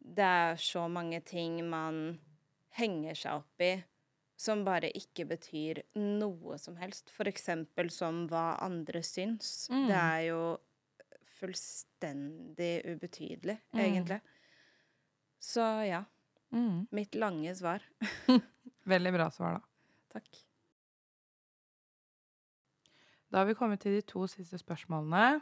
det 0.00 0.24
er 0.24 0.56
så 0.56 0.86
mange 0.88 1.20
ting 1.28 1.58
man 1.68 1.98
henger 2.78 3.18
seg 3.20 3.42
opp 3.42 3.60
i 3.66 3.74
som 4.42 4.64
bare 4.64 4.88
ikke 4.96 5.26
betyr 5.28 5.82
noe 6.00 6.56
som 6.58 6.78
helst. 6.80 7.12
For 7.14 7.28
eksempel 7.28 7.92
som 7.92 8.24
hva 8.30 8.56
andre 8.64 9.04
syns. 9.04 9.68
Mm. 9.70 9.84
Det 9.92 10.00
er 10.00 10.22
jo 10.30 10.40
fullstendig 11.42 12.72
ubetydelig, 12.94 13.58
Mm. 13.74 13.80
egentlig. 13.82 14.20
Så 15.42 15.66
ja. 15.88 16.04
Mm. 16.54 16.86
Mitt 16.94 17.14
lange 17.18 17.54
svar. 17.58 17.82
Veldig 18.92 19.12
bra 19.14 19.28
svar, 19.34 19.58
da. 19.58 19.62
Takk. 20.14 20.42
Da 23.32 23.38
har 23.40 23.46
vi 23.48 23.54
kommet 23.56 23.80
til 23.80 23.94
de 23.96 24.02
to 24.04 24.26
siste 24.28 24.58
spørsmålene, 24.60 25.40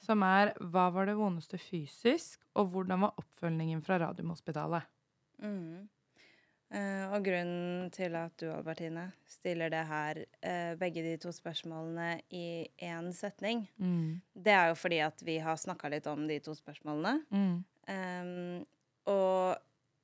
som 0.00 0.22
er 0.24 0.54
hva 0.60 0.86
var 0.92 1.08
det 1.08 1.16
vondeste 1.18 1.58
fysisk, 1.60 2.40
og 2.56 2.70
hvordan 2.72 3.04
var 3.04 3.14
oppfølgingen 3.20 3.82
fra 3.84 3.98
Radiumhospitalet? 4.00 4.86
Mm. 5.44 5.84
Eh, 6.74 7.04
og 7.14 7.22
grunnen 7.22 7.90
til 7.94 8.16
at 8.18 8.32
du, 8.42 8.48
Albertine, 8.50 9.12
stiller 9.30 9.70
det 9.70 9.84
her, 9.86 10.18
eh, 10.42 10.72
begge 10.80 11.02
de 11.04 11.12
to 11.22 11.30
spørsmålene 11.30 12.20
i 12.34 12.66
én 12.82 13.12
setning, 13.14 13.68
Mm. 13.78 14.20
det 14.34 14.52
er 14.52 14.68
jo 14.68 14.74
fordi 14.74 14.98
at 15.06 15.22
vi 15.22 15.38
har 15.38 15.54
snakka 15.56 15.88
litt 15.90 16.06
om 16.10 16.26
de 16.26 16.40
to 16.40 16.50
spørsmålene. 16.58 17.22
Mm. 17.30 17.64
Um, 17.88 18.66
og 19.06 19.56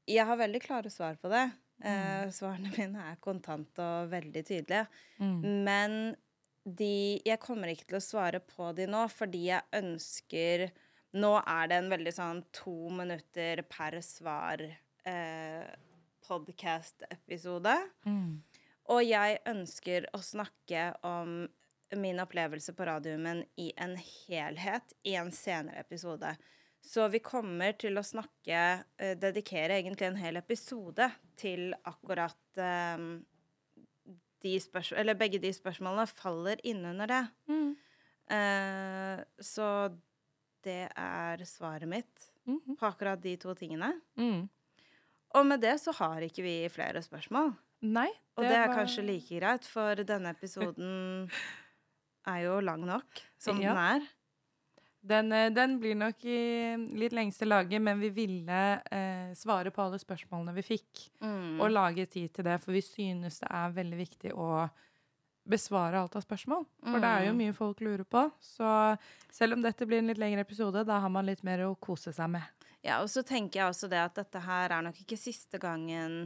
jeg 0.07 0.25
har 0.25 0.37
veldig 0.37 0.61
klare 0.63 0.91
svar 0.91 1.17
på 1.19 1.29
det. 1.29 1.51
Eh, 1.83 2.31
svarene 2.31 2.71
mine 2.79 3.11
er 3.11 3.17
kontante 3.21 3.83
og 3.83 4.11
veldig 4.13 4.45
tydelige. 4.47 4.87
Mm. 5.19 5.65
Men 5.65 6.17
de 6.65 7.21
Jeg 7.27 7.41
kommer 7.41 7.67
ikke 7.73 7.89
til 7.89 7.99
å 7.99 8.01
svare 8.07 8.39
på 8.39 8.73
de 8.77 8.87
nå, 8.87 9.09
fordi 9.11 9.47
jeg 9.51 9.63
ønsker 9.73 10.71
Nå 11.15 11.43
er 11.45 11.67
det 11.69 11.77
en 11.77 11.91
veldig 11.91 12.13
sånn 12.15 12.45
to 12.53 12.89
minutter 12.89 13.61
per 13.69 13.99
svar 14.01 14.63
eh, 15.05 15.67
podcast-episode. 16.33 17.75
Mm. 18.09 18.43
Og 18.93 19.03
jeg 19.07 19.39
ønsker 19.47 20.07
å 20.17 20.21
snakke 20.25 20.89
om 21.07 21.43
min 22.01 22.21
opplevelse 22.23 22.73
på 22.75 22.87
radiumen 22.89 23.45
i 23.61 23.69
en 23.77 23.95
helhet 24.01 24.95
i 25.05 25.15
en 25.21 25.31
senere 25.35 25.83
episode. 25.85 26.33
Så 26.83 27.05
vi 27.13 27.21
kommer 27.23 27.77
til 27.79 27.95
å 28.01 28.03
snakke 28.03 28.63
eh, 28.99 29.13
Dedikere 29.21 29.77
egentlig 29.79 30.09
en 30.09 30.17
hel 30.19 30.41
episode 30.41 31.07
til 31.39 31.69
akkurat 31.87 32.59
eh, 32.59 33.05
de 34.43 34.55
Eller 34.97 35.15
begge 35.15 35.39
de 35.39 35.53
spørsmålene 35.55 36.09
faller 36.11 36.59
innunder 36.67 37.07
det. 37.13 37.23
Mm. 37.53 37.69
Eh, 38.35 39.23
så 39.39 39.69
det 40.65 40.89
er 40.97 41.45
svaret 41.47 41.89
mitt 41.89 42.29
Mhm. 42.43 42.75
på 42.75 42.87
akkurat 42.89 43.21
de 43.23 43.37
to 43.37 43.55
tingene. 43.55 43.93
Mm. 44.19 44.49
Og 45.35 45.47
med 45.47 45.61
det 45.61 45.79
så 45.81 45.93
har 45.97 46.21
ikke 46.27 46.43
vi 46.45 46.57
flere 46.69 47.01
spørsmål. 47.03 47.55
Nei. 47.83 48.09
Og 48.37 48.45
det 48.45 48.53
er 48.55 48.69
var- 48.69 48.77
kanskje 48.85 49.05
like 49.07 49.41
greit, 49.41 49.65
for 49.65 49.95
denne 49.97 50.31
episoden 50.35 51.31
er 52.27 52.43
jo 52.45 52.61
lang 52.61 52.85
nok 52.87 53.23
som 53.39 53.61
Ja. 53.61 53.73
den 53.75 53.79
er. 54.03 54.09
Den, 55.05 55.33
eh, 55.33 55.49
den 55.51 55.81
blir 55.81 55.97
nok 55.97 56.25
i 56.25 56.77
litt 56.97 57.13
lengste 57.13 57.45
laget, 57.45 57.83
men 57.83 57.99
vi 57.99 58.09
ville 58.11 58.83
eh, 58.93 59.33
svare 59.35 59.73
på 59.73 59.83
alle 59.83 59.99
spørsmålene 59.99 60.55
vi 60.55 60.63
fikk. 60.63 61.09
Mm. 61.21 61.61
Og 61.61 61.71
lage 61.73 62.07
tid 62.09 62.33
til 62.33 62.45
det, 62.45 62.61
for 62.63 62.71
vi 62.73 62.81
synes 62.81 63.41
det 63.41 63.49
er 63.51 63.73
veldig 63.73 63.99
viktig 63.99 64.33
å 64.33 64.71
besvare 65.49 65.95
alt 65.99 66.15
av 66.15 66.23
spørsmål. 66.23 66.65
For 66.85 67.01
det 67.01 67.09
er 67.11 67.25
jo 67.27 67.33
Mm. 67.33 67.39
mye 67.39 67.53
folk 67.55 67.81
lurer 67.81 68.05
på. 68.05 68.31
Så 68.41 68.97
selv 69.29 69.55
om 69.55 69.63
dette 69.63 69.85
blir 69.85 69.99
en 69.99 70.07
litt 70.07 70.19
lengre 70.19 70.39
episode, 70.47 70.87
da 70.87 71.01
har 71.01 71.09
man 71.11 71.27
litt 71.27 71.43
mer 71.43 71.59
å 71.67 71.77
kose 71.81 72.13
seg 72.15 72.31
med. 72.31 72.43
Ja, 72.83 73.01
og 73.03 73.11
så 73.11 73.23
tenker 73.23 73.61
jeg 73.61 73.71
også 73.71 73.89
det 73.91 74.01
at 74.03 74.17
dette 74.19 74.41
her 74.43 74.73
er 74.75 74.83
nok 74.83 74.97
ikke 75.05 75.19
siste 75.21 75.59
gangen 75.63 76.25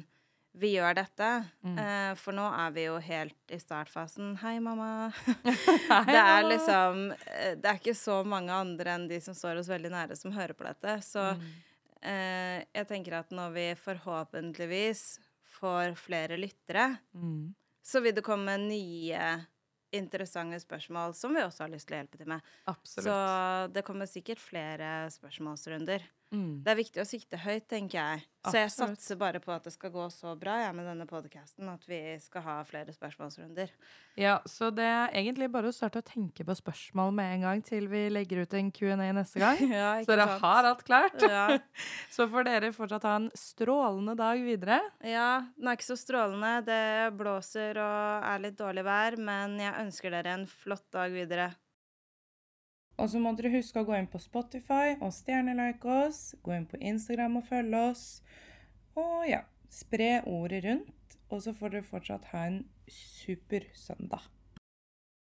vi 0.56 0.70
gjør 0.72 0.94
dette. 0.96 1.26
Mm. 1.60 1.74
Uh, 1.76 2.12
for 2.16 2.32
nå 2.32 2.46
er 2.48 2.70
vi 2.72 2.86
jo 2.86 2.94
helt 3.04 3.52
i 3.52 3.58
startfasen. 3.60 4.30
Hei, 4.40 4.54
mamma. 4.64 5.10
Det 6.08 6.16
er 6.16 6.46
liksom 6.48 7.10
eh, 7.12 7.52
Det 7.60 7.68
er 7.68 7.76
ikke 7.82 7.92
så 7.98 8.22
mange 8.24 8.54
andre 8.56 8.94
enn 8.96 9.04
de 9.10 9.18
som 9.20 9.36
står 9.36 9.60
oss 9.60 9.68
veldig 9.68 9.90
nære, 9.92 10.16
som 10.16 10.32
hører 10.32 10.56
på 10.56 10.64
dette. 10.68 10.96
Så 11.04 11.26
Mm. 11.36 11.44
uh, 12.06 12.58
jeg 12.72 12.86
tenker 12.88 13.18
at 13.20 13.30
når 13.36 13.52
vi 13.52 13.66
forhåpentligvis 13.84 15.04
får 15.58 15.94
flere 16.00 16.36
lyttere, 16.40 16.96
Mm. 17.14 17.52
så 17.84 18.00
vil 18.04 18.14
det 18.16 18.24
komme 18.24 18.56
nye 18.60 19.46
interessante 19.92 20.58
spørsmål 20.60 21.14
som 21.14 21.32
vi 21.36 21.40
også 21.44 21.64
har 21.64 21.70
lyst 21.72 21.86
til 21.88 21.96
å 21.96 22.00
hjelpe 22.00 22.18
til 22.20 22.28
med. 22.28 22.40
Absolutt. 22.68 23.06
Så 23.06 23.72
det 23.72 23.84
kommer 23.86 24.08
sikkert 24.10 24.40
flere 24.42 25.06
spørsmålsrunder. 25.12 26.02
Mm. 26.36 26.62
Det 26.64 26.72
er 26.72 26.78
viktig 26.78 27.00
å 27.00 27.06
sikte 27.08 27.38
høyt, 27.40 27.64
tenker 27.70 27.96
jeg. 27.96 28.24
Så 28.46 28.52
jeg 28.60 28.68
Absolutt. 28.68 29.00
satser 29.00 29.18
bare 29.18 29.40
på 29.42 29.50
at 29.50 29.64
det 29.66 29.72
skal 29.74 29.90
gå 29.90 30.04
så 30.12 30.34
bra 30.38 30.54
jeg, 30.60 30.74
med 30.76 30.86
denne 30.86 31.06
podkasten 31.08 31.66
at 31.72 31.82
vi 31.88 31.98
skal 32.22 32.44
ha 32.44 32.56
flere 32.68 32.92
spørsmålsrunder. 32.94 33.72
Ja, 34.20 34.36
så 34.46 34.68
det 34.70 34.86
er 34.86 35.16
egentlig 35.18 35.48
bare 35.50 35.72
å 35.72 35.74
starte 35.74 35.98
å 35.98 36.06
tenke 36.06 36.46
på 36.46 36.54
spørsmål 36.54 37.10
med 37.16 37.32
en 37.34 37.46
gang 37.48 37.64
til 37.66 37.88
vi 37.90 38.04
legger 38.12 38.44
ut 38.44 38.54
en 38.54 38.70
Q&A 38.70 38.94
neste 39.16 39.42
gang. 39.42 39.58
Ja, 39.76 39.96
Så 40.04 40.12
dere 40.12 40.28
har 40.44 40.70
alt 40.70 40.84
klart. 40.86 41.18
Ja. 41.26 41.58
Så 42.14 42.28
får 42.30 42.46
dere 42.46 42.72
fortsatt 42.76 43.08
ha 43.08 43.16
en 43.18 43.30
strålende 43.34 44.14
dag 44.20 44.40
videre. 44.46 44.80
ja, 45.02 45.42
den 45.56 45.72
er 45.72 45.78
ikke 45.80 45.90
så 45.90 45.98
strålende. 45.98 46.60
Det 46.68 47.16
blåser 47.18 47.80
og 47.82 48.30
er 48.30 48.42
litt 48.46 48.58
dårlig 48.60 48.86
vær, 48.86 49.18
men 49.18 49.58
jeg 49.60 49.74
ønsker 49.82 50.14
dere 50.14 50.36
en 50.38 50.46
flott 50.50 50.86
dag 50.94 51.10
videre. 51.14 51.50
Og 52.96 53.10
så 53.12 53.20
må 53.20 53.32
dere 53.36 53.52
huske 53.52 53.80
å 53.82 53.86
gå 53.88 53.96
inn 53.98 54.08
på 54.08 54.20
Spotify 54.22 54.96
og 54.96 55.12
stjernelike 55.12 55.98
oss. 56.06 56.20
Gå 56.44 56.54
inn 56.56 56.68
på 56.70 56.80
Instagram 56.80 57.40
og 57.42 57.48
følge 57.50 57.82
oss. 57.90 58.06
Og 58.96 59.26
ja, 59.28 59.42
spre 59.72 60.22
ordet 60.30 60.64
rundt. 60.64 61.18
Og 61.28 61.42
så 61.44 61.52
får 61.56 61.74
dere 61.74 61.90
fortsatt 61.90 62.30
ha 62.32 62.46
en 62.48 62.62
super 62.88 63.68
søndag. 63.74 64.24